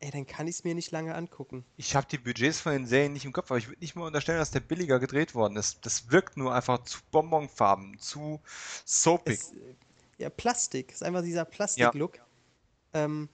[0.00, 1.64] ey, dann kann ich es mir nicht lange angucken.
[1.76, 4.06] Ich habe die Budgets von den Serien nicht im Kopf, aber ich würde nicht mal
[4.06, 5.84] unterstellen, dass der billiger gedreht worden ist.
[5.86, 8.40] Das wirkt nur einfach zu Bonbonfarben, zu
[8.84, 9.34] soapig.
[9.34, 9.52] Es,
[10.18, 10.92] ja, Plastik.
[10.92, 12.16] Ist einfach dieser Plastik-Look.
[12.16, 12.26] Ja.
[12.94, 13.28] Ähm,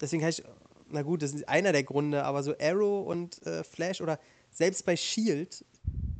[0.00, 0.42] deswegen habe ich,
[0.90, 4.18] na gut, das ist einer der Gründe, aber so Arrow und äh, Flash oder
[4.50, 5.64] selbst bei Shield,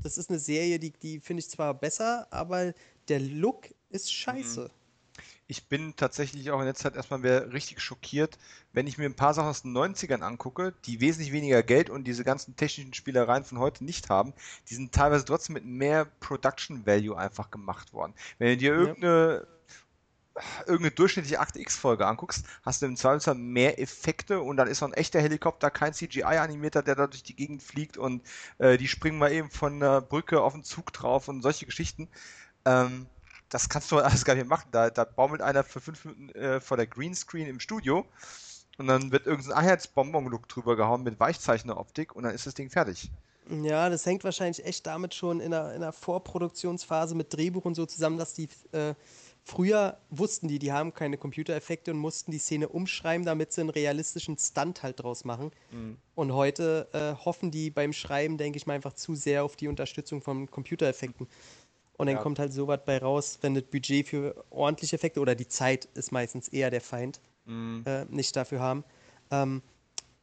[0.02, 2.72] das ist eine Serie, die, die finde ich zwar besser, aber
[3.08, 4.64] der Look ist scheiße.
[4.64, 4.78] Mhm
[5.48, 8.38] ich bin tatsächlich auch in letzter Zeit erstmal wieder richtig schockiert,
[8.74, 12.04] wenn ich mir ein paar Sachen aus den 90ern angucke, die wesentlich weniger Geld und
[12.04, 14.34] diese ganzen technischen Spielereien von heute nicht haben,
[14.68, 18.12] die sind teilweise trotzdem mit mehr Production Value einfach gemacht worden.
[18.38, 19.57] Wenn du dir irgendeine ja.
[20.60, 24.86] Irgendeine durchschnittliche Akte X-Folge anguckst, hast du im Zweifelsfall mehr Effekte und dann ist so
[24.86, 28.22] ein echter Helikopter, kein CGI-Animator, der da durch die Gegend fliegt und
[28.58, 32.08] äh, die springen mal eben von der Brücke auf den Zug drauf und solche Geschichten.
[32.64, 33.06] Ähm,
[33.48, 34.68] das kannst du alles gar nicht machen.
[34.72, 38.04] Da, da baumelt einer für fünf Minuten äh, vor der Greenscreen im Studio
[38.78, 43.10] und dann wird irgendein Einheitsbonbon-Look drüber gehauen mit Weichzeichner-Optik und dann ist das Ding fertig.
[43.50, 47.74] Ja, das hängt wahrscheinlich echt damit schon in der, in der Vorproduktionsphase mit Drehbuch und
[47.74, 48.94] so zusammen, dass die äh,
[49.48, 53.70] früher wussten die, die haben keine Computereffekte und mussten die Szene umschreiben, damit sie einen
[53.70, 55.50] realistischen Stunt halt draus machen.
[55.70, 55.96] Mhm.
[56.14, 59.68] Und heute äh, hoffen die beim Schreiben, denke ich mal, einfach zu sehr auf die
[59.68, 61.26] Unterstützung von Computereffekten.
[61.96, 62.22] Und dann ja.
[62.22, 65.86] kommt halt so was bei raus, wenn das Budget für ordentliche Effekte oder die Zeit
[65.94, 67.82] ist meistens eher der Feind, mhm.
[67.86, 68.84] äh, nicht dafür haben.
[69.30, 69.62] Ähm,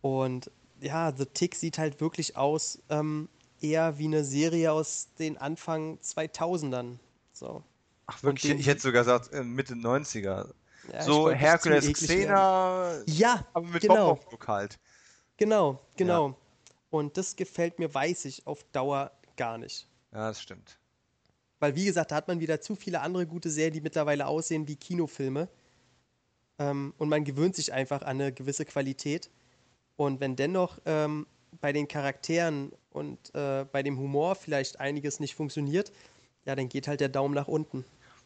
[0.02, 0.52] und
[0.82, 3.28] ja, The Tick sieht halt wirklich aus ähm,
[3.60, 7.00] eher wie eine Serie aus den Anfang 2000ern.
[7.34, 7.64] So.
[8.08, 8.52] Ach wirklich?
[8.52, 10.54] Den, ich hätte sogar gesagt äh, Mitte 90er.
[10.92, 14.20] Ja, so Hercules Xena, ja, aber mit genau.
[14.46, 14.78] halt.
[15.38, 16.30] Genau, genau.
[16.30, 16.36] Ja.
[16.92, 19.88] Und das gefällt mir, weiß ich, auf Dauer gar nicht.
[20.12, 20.78] Ja, das stimmt.
[21.60, 24.68] Weil, wie gesagt, da hat man wieder zu viele andere gute Serien, die mittlerweile aussehen
[24.68, 25.50] wie Kinofilme.
[26.60, 29.30] Ähm, und man gewöhnt sich einfach an eine gewisse Qualität.
[29.96, 31.26] Und wenn dennoch ähm,
[31.62, 35.92] bei den Charakteren und äh, bei dem Humor vielleicht einiges nicht funktioniert,
[36.46, 37.84] ja, dann geht halt der Daumen nach unten.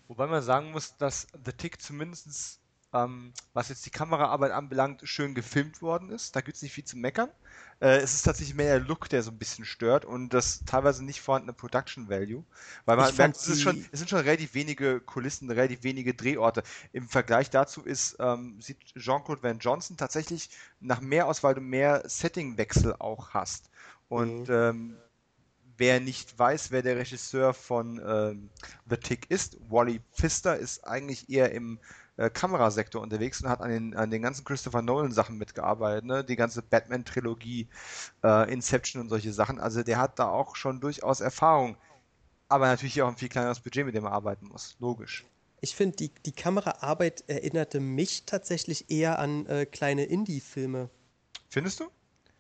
[0.10, 2.60] Wobei man sagen muss, dass The Tick zumindest,
[2.96, 6.36] ähm, was jetzt die Kameraarbeit anbelangt, schön gefilmt worden ist.
[6.36, 7.30] Da gibt es nicht viel zu meckern.
[7.80, 11.06] Äh, es ist tatsächlich mehr der Look, der so ein bisschen stört und das teilweise
[11.06, 12.44] nicht vorhandene Production Value.
[12.86, 16.64] Weil man merkt, es, ist schon, es sind schon relativ wenige Kulissen, relativ wenige Drehorte.
[16.92, 20.50] Im Vergleich dazu ist, ähm, sieht Jean-Claude Van Johnson tatsächlich
[20.80, 23.70] nach mehr aus, weil du mehr Settingwechsel auch hast.
[24.08, 24.56] Und mhm.
[24.56, 24.98] ähm,
[25.80, 28.50] wer nicht weiß, wer der Regisseur von ähm,
[28.90, 31.80] The Tick ist, Wally Pfister ist eigentlich eher im
[32.18, 36.24] äh, Kamerasektor unterwegs und hat an den, an den ganzen Christopher Nolan Sachen mitgearbeitet, ne?
[36.24, 37.70] die ganze Batman-Trilogie,
[38.24, 39.60] äh, Inception und solche Sachen.
[39.60, 41.78] Also der hat da auch schon durchaus Erfahrung,
[42.50, 45.26] aber natürlich auch ein viel kleineres Budget, mit dem er arbeiten muss, logisch.
[45.62, 50.90] Ich finde, die, die Kameraarbeit erinnerte mich tatsächlich eher an äh, kleine Indie-Filme.
[51.50, 51.90] Findest du?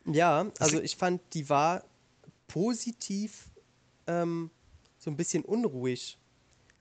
[0.05, 1.83] Ja, also ich fand, die war
[2.49, 3.49] positiv
[4.07, 4.49] ähm,
[4.97, 6.17] so ein bisschen unruhig.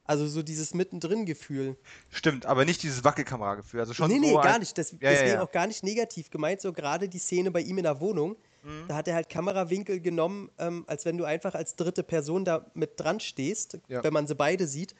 [0.04, 1.76] Also so dieses Mittendrin-Gefühl.
[2.08, 3.80] Stimmt, aber nicht dieses Wackelkamera-Gefühl.
[3.80, 4.76] Also schon nee, nee, gar nicht.
[4.78, 5.42] Das, Ja, ja, deswegen ja.
[5.42, 6.62] auch gar nicht negativ gemeint.
[6.62, 8.88] So gerade die Szene bei ihm in der Wohnung, Mhm.
[8.88, 12.66] da hat er halt Kamerawinkel genommen, ähm, als wenn du einfach als dritte Person da
[12.74, 14.02] mit dran stehst, Ja.
[14.02, 14.94] wenn man sie beide sieht.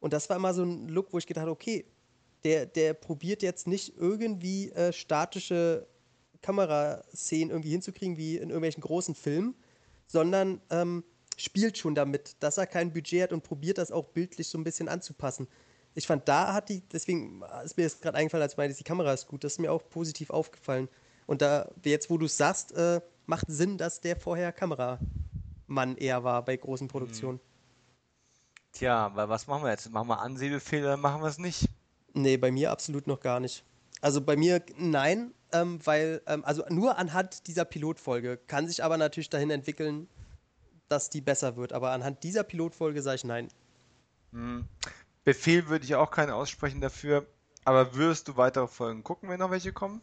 [0.00, 1.84] Und das war immer so ein Look, wo ich gedacht habe, okay,
[2.44, 5.86] der, der probiert jetzt nicht irgendwie äh, statische
[6.40, 9.54] Kameraszenen irgendwie hinzukriegen, wie in irgendwelchen großen Filmen,
[10.12, 11.04] sondern ähm,
[11.38, 14.64] spielt schon damit, dass er kein Budget hat und probiert das auch bildlich so ein
[14.64, 15.48] bisschen anzupassen.
[15.94, 18.84] Ich fand, da hat die, deswegen ist mir jetzt gerade eingefallen, als du meintest, die
[18.84, 20.88] Kamera ist gut, das ist mir auch positiv aufgefallen.
[21.26, 26.24] Und da, jetzt wo du es sagst, äh, macht Sinn, dass der vorher Kameramann eher
[26.24, 27.40] war bei großen Produktionen.
[28.72, 29.90] Tja, weil was machen wir jetzt?
[29.90, 31.68] Machen wir Ansehbefehle, dann machen wir es nicht.
[32.14, 33.64] Nee, bei mir absolut noch gar nicht.
[34.00, 38.96] Also bei mir nein, ähm, weil, ähm, also nur anhand dieser Pilotfolge kann sich aber
[38.96, 40.08] natürlich dahin entwickeln,
[40.88, 41.72] dass die besser wird.
[41.72, 43.48] Aber anhand dieser Pilotfolge sage ich nein.
[45.24, 47.26] Befehl würde ich auch keinen aussprechen dafür.
[47.64, 50.00] Aber wirst du weitere Folgen gucken, wenn noch welche kommen?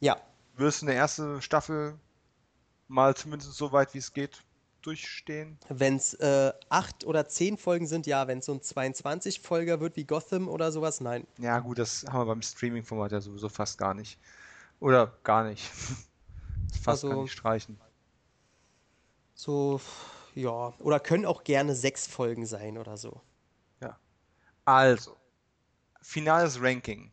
[0.00, 0.16] Ja,
[0.56, 1.98] Wirst du eine erste Staffel
[2.88, 4.42] mal zumindest so weit wie es geht
[4.80, 5.58] durchstehen?
[5.68, 8.26] wenn es äh, acht oder zehn Folgen sind, ja.
[8.26, 11.26] Wenn es so ein 22-Folger wird wie Gotham oder sowas, nein.
[11.38, 14.18] Ja, gut, das haben wir beim Streaming-Format ja sowieso fast gar nicht.
[14.80, 15.64] Oder gar nicht.
[16.82, 17.80] fast Also- kann ich streichen.
[19.34, 19.80] So,
[20.34, 20.72] ja.
[20.78, 23.20] Oder können auch gerne sechs Folgen sein oder so.
[23.80, 23.98] Ja.
[24.64, 25.16] Also,
[26.00, 27.12] finales Ranking.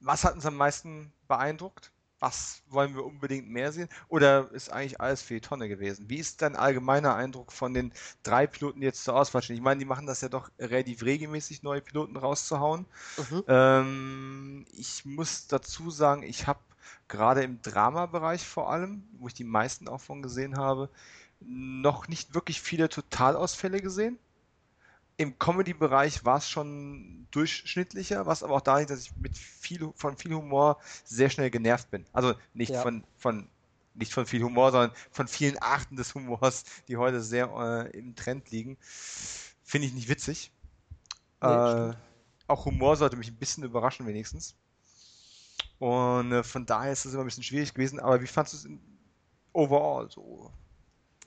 [0.00, 1.92] Was hat uns am meisten beeindruckt?
[2.20, 3.88] Was wollen wir unbedingt mehr sehen?
[4.08, 6.08] Oder ist eigentlich alles für die Tonne gewesen?
[6.08, 7.92] Wie ist dein allgemeiner Eindruck von den
[8.22, 9.56] drei Piloten, die jetzt zur Auswahl stehen?
[9.56, 12.86] Ich meine, die machen das ja doch relativ regelmäßig, neue Piloten rauszuhauen.
[13.30, 13.44] Mhm.
[13.48, 16.60] Ähm, ich muss dazu sagen, ich habe
[17.08, 20.88] gerade im Drama-Bereich vor allem, wo ich die meisten auch von gesehen habe,
[21.40, 24.18] noch nicht wirklich viele Totalausfälle gesehen.
[25.16, 30.16] Im Comedy-Bereich war es schon durchschnittlicher, was aber auch dahin, dass ich mit viel, von
[30.16, 32.04] viel Humor sehr schnell genervt bin.
[32.12, 32.82] Also nicht Ja.
[32.82, 33.48] von, von,
[33.94, 37.46] nicht von viel Humor, sondern von vielen Arten des Humors, die heute sehr
[37.92, 38.76] äh, im Trend liegen.
[39.62, 40.50] Finde ich nicht witzig.
[41.40, 41.94] Nee, äh,
[42.46, 44.54] auch Humor sollte mich ein bisschen überraschen, wenigstens.
[45.78, 48.00] Und äh, von daher ist es immer ein bisschen schwierig gewesen.
[48.00, 48.78] Aber wie fandest du es
[49.52, 50.52] overall so?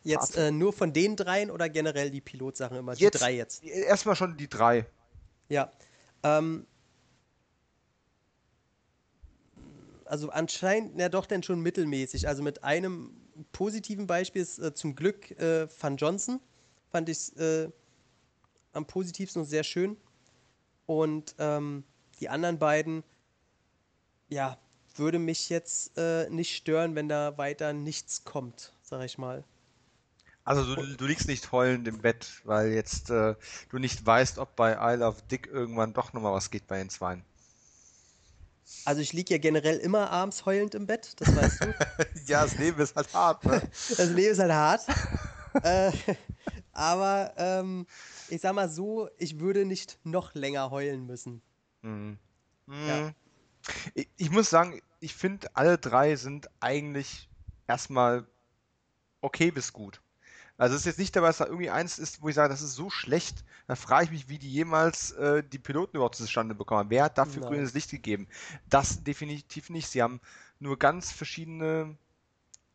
[0.07, 2.93] Jetzt äh, nur von den dreien oder generell die Pilotsachen immer?
[2.93, 3.63] Jetzt- die drei jetzt.
[3.63, 4.85] Erstmal schon die drei.
[5.49, 5.71] Ja.
[6.23, 6.65] Ähm,
[10.05, 12.27] also anscheinend, ja doch, denn schon mittelmäßig.
[12.27, 13.11] Also mit einem
[13.51, 16.39] positiven Beispiel ist äh, zum Glück äh, Van Johnson.
[16.89, 17.69] Fand ich äh,
[18.73, 19.97] am positivsten und sehr schön.
[20.85, 21.83] Und ähm,
[22.19, 23.03] die anderen beiden,
[24.29, 24.57] ja,
[24.95, 29.43] würde mich jetzt äh, nicht stören, wenn da weiter nichts kommt, sag ich mal.
[30.47, 33.35] Also du, du liegst nicht heulend im Bett, weil jetzt äh,
[33.69, 36.89] du nicht weißt, ob bei I Love Dick irgendwann doch nochmal was geht bei den
[36.89, 37.21] Zweien.
[38.85, 41.65] Also ich liege ja generell immer abends heulend im Bett, das weißt du.
[42.27, 43.43] ja, das Leben ist halt hart.
[43.43, 43.61] Ne?
[43.97, 44.87] Das Leben ist halt hart.
[45.63, 45.91] äh,
[46.71, 47.85] aber ähm,
[48.29, 51.41] ich sag mal so, ich würde nicht noch länger heulen müssen.
[51.81, 52.17] Mhm.
[52.87, 52.95] Ja.
[53.01, 53.15] Mhm.
[53.95, 57.27] Ich, ich muss sagen, ich finde, alle drei sind eigentlich
[57.67, 58.25] erstmal
[59.19, 59.99] okay bis gut.
[60.57, 62.61] Also es ist jetzt nicht dabei, dass da irgendwie eins ist, wo ich sage, das
[62.61, 66.55] ist so schlecht, da frage ich mich, wie die jemals äh, die Piloten überhaupt zustande
[66.55, 66.89] bekommen haben.
[66.89, 67.51] Wer hat dafür Nein.
[67.51, 68.27] grünes Licht gegeben?
[68.69, 69.87] Das definitiv nicht.
[69.87, 70.19] Sie haben
[70.59, 71.95] nur ganz verschiedene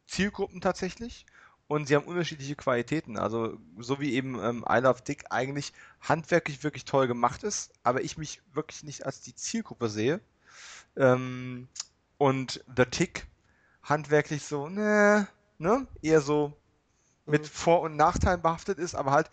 [0.06, 1.26] Zielgruppen tatsächlich
[1.66, 3.18] und sie haben unterschiedliche Qualitäten.
[3.18, 8.02] Also so wie eben ähm, I Love Dick eigentlich handwerklich wirklich toll gemacht ist, aber
[8.02, 10.20] ich mich wirklich nicht als die Zielgruppe sehe.
[10.96, 11.68] Ähm,
[12.18, 13.26] und The Tick
[13.82, 15.26] handwerklich so, ne,
[15.58, 16.52] ne, eher so
[17.26, 17.46] mit Mhm.
[17.46, 19.30] Vor- und Nachteilen behaftet ist, aber halt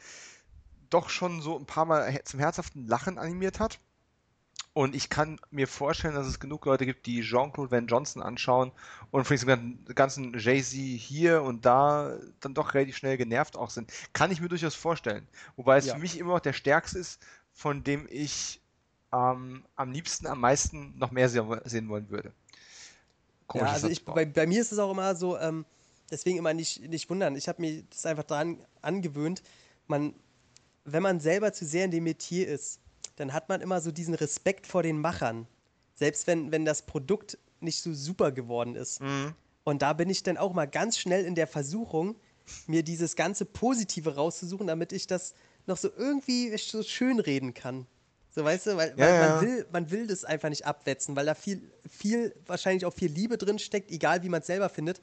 [0.89, 3.79] doch schon so ein paar Mal zum herzhaften Lachen animiert hat.
[4.73, 8.71] Und ich kann mir vorstellen, dass es genug Leute gibt, die Jean-Claude Van Johnson anschauen
[9.11, 13.91] und von diesem ganzen Jay-Z hier und da dann doch relativ schnell genervt auch sind.
[14.13, 15.27] Kann ich mir durchaus vorstellen.
[15.57, 15.93] Wobei es Ja.
[15.93, 17.19] für mich immer noch der stärkste ist,
[17.51, 18.61] von dem ich
[19.11, 22.31] ähm, am liebsten, am meisten noch mehr se- sehen wollen würde.
[23.53, 25.65] Ja, Komischer also ich, bei, bei mir ist es auch immer so, ähm,
[26.11, 27.35] deswegen immer nicht, nicht wundern.
[27.35, 29.41] Ich habe mir das einfach daran angewöhnt,
[29.87, 30.13] man,
[30.85, 32.79] wenn man selber zu sehr in dem Metier ist,
[33.15, 35.47] dann hat man immer so diesen Respekt vor den Machern.
[35.95, 39.01] Selbst wenn, wenn das Produkt nicht so super geworden ist.
[39.01, 39.33] Mhm.
[39.63, 42.15] Und da bin ich dann auch mal ganz schnell in der Versuchung,
[42.65, 45.35] mir dieses ganze Positive rauszusuchen, damit ich das
[45.67, 47.85] noch so irgendwie so schön reden kann.
[48.31, 49.29] So, weißt du, weil, Ja, weil ja.
[49.29, 53.11] man, will, man will das einfach nicht abwetzen, weil da viel, viel, wahrscheinlich auch viel
[53.11, 55.01] Liebe drin steckt, egal wie man es selber findet.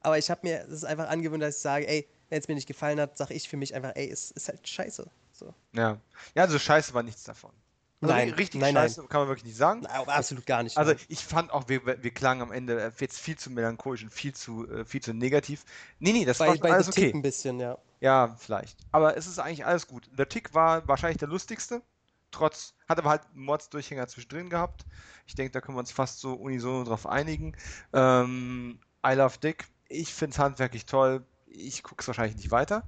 [0.00, 2.68] Aber ich habe mir das einfach angewöhnt, dass ich sage, ey, wenn es mir nicht
[2.68, 5.10] gefallen hat, sage ich für mich einfach, ey, es ist halt scheiße.
[5.32, 5.54] So.
[5.72, 6.00] Ja.
[6.34, 7.52] Ja, also scheiße war nichts davon.
[8.00, 9.80] Also Nein, richtig nein, scheiße kann man wirklich nicht sagen.
[9.82, 10.78] Na, absolut gar nicht.
[10.78, 11.00] Also nein.
[11.08, 14.68] ich fand auch, wir, wir klangen am Ende jetzt viel zu melancholisch und viel zu,
[14.70, 15.64] äh, viel zu negativ.
[15.98, 17.06] Nee, nee, das bei, war bei alles The okay.
[17.06, 17.76] Tick ein bisschen, ja.
[18.00, 18.78] Ja, vielleicht.
[18.92, 20.08] Aber es ist eigentlich alles gut.
[20.16, 21.82] The Tick war wahrscheinlich der lustigste.
[22.30, 24.84] Trotz, hat aber halt einen Mordsdurchhänger zwischendrin gehabt.
[25.26, 27.56] Ich denke, da können wir uns fast so unisono drauf einigen.
[27.92, 29.66] Ähm, I Love Dick.
[29.88, 31.24] Ich finde es handwerklich toll.
[31.46, 32.84] Ich gucke es wahrscheinlich nicht weiter.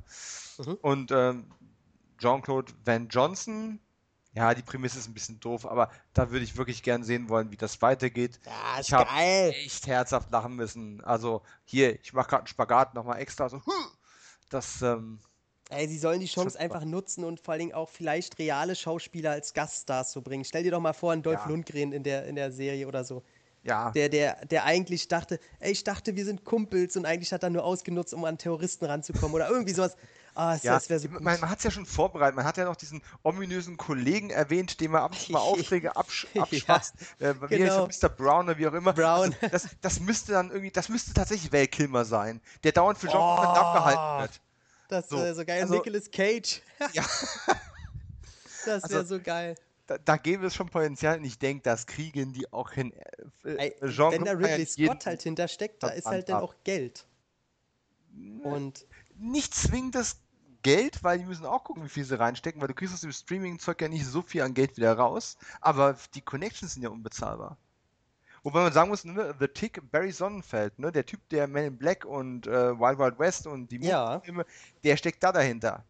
[0.59, 0.79] Mhm.
[0.83, 1.51] Und ähm,
[2.19, 3.81] Jean-Claude Van Johnson.
[4.33, 7.51] Ja, die Prämisse ist ein bisschen doof, aber da würde ich wirklich gern sehen wollen,
[7.51, 8.39] wie das weitergeht.
[8.47, 11.03] Ja, Ich habe echt herzhaft lachen müssen.
[11.03, 13.49] Also hier, ich mache gerade einen Spagat nochmal extra.
[13.49, 13.61] So,
[14.49, 15.19] das, ähm,
[15.71, 19.31] Ey, sie sollen die Chance einfach nutzen und vor allen Dingen auch vielleicht reale Schauspieler
[19.31, 20.45] als Gaststars zu bringen.
[20.45, 21.49] Stell dir doch mal vor, einen Dolph Ja.
[21.49, 23.23] Lundgren in der, in der Serie oder so.
[23.63, 27.43] Ja, Der, der, der eigentlich dachte, ey, ich dachte, wir sind Kumpels und eigentlich hat
[27.43, 29.97] er nur ausgenutzt, um an Terroristen ranzukommen oder irgendwie sowas.
[30.35, 30.81] Ah, das, ja.
[30.89, 32.37] wäre so man, man hat es ja schon vorbereitet.
[32.37, 35.97] Man hat ja noch diesen ominösen Kollegen erwähnt, dem er ab und zu mal Aufträge
[35.97, 36.95] absch Ja, abschwatzt.
[37.19, 37.89] äh, wie genau.
[37.89, 38.15] heißt er, Mr.
[38.15, 38.93] Brown oder wie auch immer.
[38.93, 39.35] Brown.
[39.43, 43.09] Also, das, das müsste dann irgendwie, das müsste tatsächlich Val Kilmer sein, der dauernd für
[43.09, 43.37] Jean Oh.
[43.39, 44.41] Van Damme gehalten wird.
[44.89, 45.63] Das so, wäre so geil.
[45.63, 46.63] also- Nicolas Cage.
[46.93, 47.05] Ja.
[48.67, 49.55] Das wäre Also, so geil.
[49.91, 52.93] Da, da gäbe es schon Potenzial und ich denke, das kriegen die auch hin.
[53.45, 57.09] Äh, äh, wenn da Ridley Scott halt hintersteckt, da ist halt dann auch Geld.
[58.45, 58.87] Und
[59.17, 60.21] nicht zwingendes
[60.63, 63.11] Geld, weil die müssen auch gucken, wie viel sie reinstecken, weil du kriegst aus dem
[63.11, 67.57] Streaming-Zeug ja nicht so viel an Geld wieder raus, aber die Connections sind ja unbezahlbar.
[68.45, 71.77] Wobei man sagen muss, ne, The Tick, Barry Sonnenfeld, ne, der Typ, der Man in
[71.77, 74.21] Black und äh, Wild Wild West und die Ja.
[74.21, 74.47] Filme,
[74.85, 75.85] der steckt da dahinter.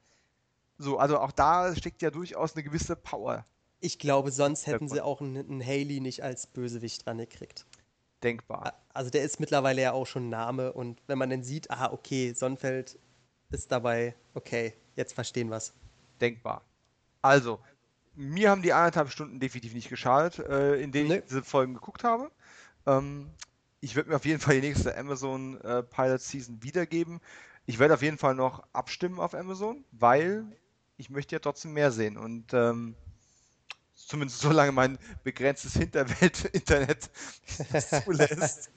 [0.79, 3.45] So, also auch da steckt ja durchaus eine gewisse Power
[3.81, 7.67] ich glaube, sonst hätten sie auch einen, einen Haley nicht als Bösewicht dran gekriegt.
[8.23, 8.75] denkbar.
[8.93, 12.33] Also der ist mittlerweile ja auch schon Name und wenn man dann sieht, aha, okay,
[12.35, 12.99] Sonnenfeld
[13.51, 15.73] ist dabei, okay, jetzt verstehen wir's.
[16.21, 16.63] Denkbar.
[17.23, 17.61] Also,
[18.15, 21.17] mir haben die anderthalb Stunden definitiv nicht geschadet, äh, in denen Nö.
[21.17, 22.31] ich diese Folgen geguckt habe.
[22.87, 23.31] Ähm,
[23.81, 27.21] ich werde mir auf jeden Fall die nächste Amazon äh, Pilot Season wiedergeben.
[27.67, 30.45] Ich werde auf jeden Fall noch abstimmen auf Amazon, weil
[30.97, 32.95] ich möchte ja trotzdem mehr sehen und ähm,
[34.11, 37.09] zumindest solange mein begrenztes Hinterwelt-Internet
[38.05, 38.71] zulässt.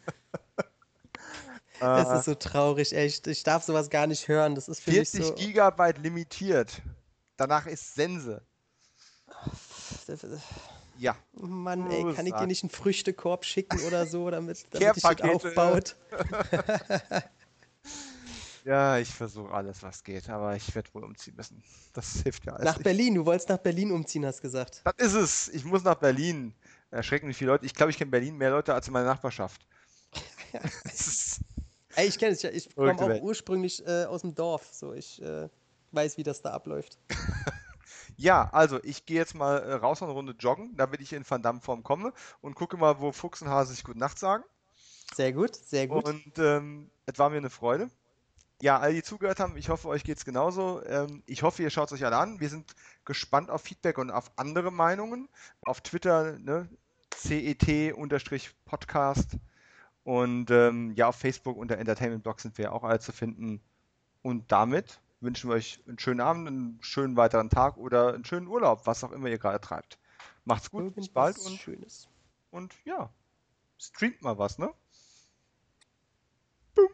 [1.80, 3.28] Das Äh, ist so traurig, echt.
[3.28, 4.56] Ich darf sowas gar nicht hören.
[4.56, 5.34] Das ist für mich 40 so.
[5.36, 6.82] Gigabyte limitiert.
[7.36, 8.42] Danach ist Sense.
[10.98, 11.18] Ja.
[11.34, 15.22] Mann, ey, kann ich dir nicht einen Früchtekorb schicken oder so, damit, damit sich das
[15.22, 15.96] aufbaut?
[18.66, 21.62] Ja, ich versuche alles, was geht, aber ich werde wohl umziehen müssen.
[21.94, 22.84] Das hilft ja alles Nach nicht.
[22.84, 24.82] Berlin, du wolltest nach Berlin umziehen, hast gesagt.
[24.86, 25.50] Das ist es.
[25.50, 26.54] Ich muss nach Berlin.
[26.92, 27.66] Erschrecken wie viele Leute.
[27.66, 29.66] Ich glaube, ich kenne Berlin mehr Leute als in meiner Nachbarschaft.
[31.96, 32.52] Ey, ich kenne es ja.
[32.52, 34.70] Ich komme auch ursprünglich äh, aus dem Dorf.
[34.72, 35.50] So, ich äh,
[35.92, 36.98] weiß, wie das da abläuft.
[38.18, 41.28] ja, also ich gehe jetzt mal äh, raus und eine Runde joggen, damit ich in
[41.28, 44.44] Van Damme Form komme und gucke mal, wo Fuchs und Hase sich Gute Nacht sagen.
[45.16, 46.06] Sehr gut, sehr gut.
[46.06, 47.90] Und ähm, es war mir eine Freude.
[48.62, 50.84] Ja, alle, die zugehört haben, ich hoffe, euch geht es genauso.
[50.86, 52.40] Ähm, ich hoffe, ihr schaut es euch alle an.
[52.40, 55.28] Wir sind gespannt auf Feedback und auf andere Meinungen.
[55.62, 56.70] Auf Twitter, ne,
[57.16, 58.58] CET-Podcast.
[60.04, 63.62] Und ähm, ja, auf Facebook unter Entertainment Blog sind wir auch alle zu finden.
[64.22, 68.48] Und damit wünschen wir euch einen schönen Abend, einen schönen weiteren Tag oder einen schönen
[68.48, 69.98] Urlaub, was auch immer ihr gerade treibt.
[70.46, 72.08] Macht's gut, bis bald Irgendwas und, Schönes.
[72.52, 73.10] und ja,
[73.78, 74.74] streamt mal was, ne?
[76.76, 76.90] Boom.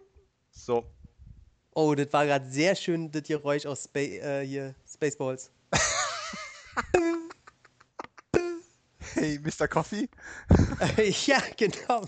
[0.52, 0.86] So.
[1.82, 5.50] Oh, das war gerade sehr schön, das Geräusch aus Spa äh, hier, Spaceballs.
[9.14, 9.66] Hey, Mr.
[9.70, 10.10] Coffee.
[11.26, 12.02] ja, genau.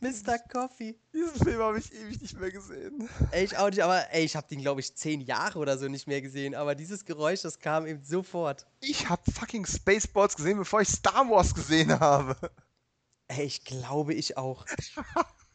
[0.00, 0.38] Mr.
[0.50, 0.96] Coffee.
[1.14, 3.08] Diesen Film habe ich ewig nicht mehr gesehen.
[3.30, 5.86] Ey, ich auch nicht, aber ey, ich habe den, glaube ich, zehn Jahre oder so
[5.86, 6.56] nicht mehr gesehen.
[6.56, 8.66] Aber dieses Geräusch, das kam eben sofort.
[8.80, 12.36] Ich habe fucking Spaceballs gesehen, bevor ich Star Wars gesehen habe.
[13.28, 14.66] Ey, ich glaube, ich auch.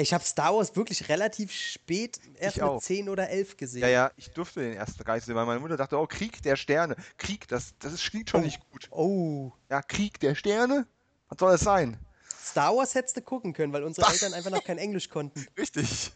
[0.00, 2.80] Ich habe Star Wars wirklich relativ spät, erst Ich mit auch.
[2.80, 3.82] 10 oder 11 gesehen.
[3.82, 6.40] Ja, ja, ich durfte den erst gar nicht sehen, weil meine Mutter dachte, oh, Krieg
[6.42, 6.94] der Sterne.
[7.16, 8.44] Krieg, das, das ist, klingt schon Oh.
[8.44, 8.88] nicht gut.
[8.90, 10.86] Oh, Ja, Krieg der Sterne?
[11.28, 11.96] Was soll das sein?
[12.40, 15.44] Star Wars hättest du gucken können, weil unsere Eltern einfach noch kein Englisch konnten.
[15.58, 16.12] Richtig.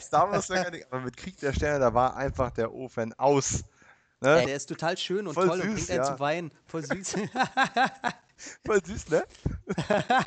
[0.00, 3.14] Star Wars wäre gar nicht, aber mit Krieg der Sterne, da war einfach der Ofen
[3.18, 3.62] aus.
[4.20, 4.40] Ne?
[4.40, 6.04] Ey, der ist total schön und Voll toll und süß, bringt einen ja.
[6.06, 6.50] zum Weinen.
[6.66, 7.14] Voll süß.
[8.66, 9.24] Voll süß, ne?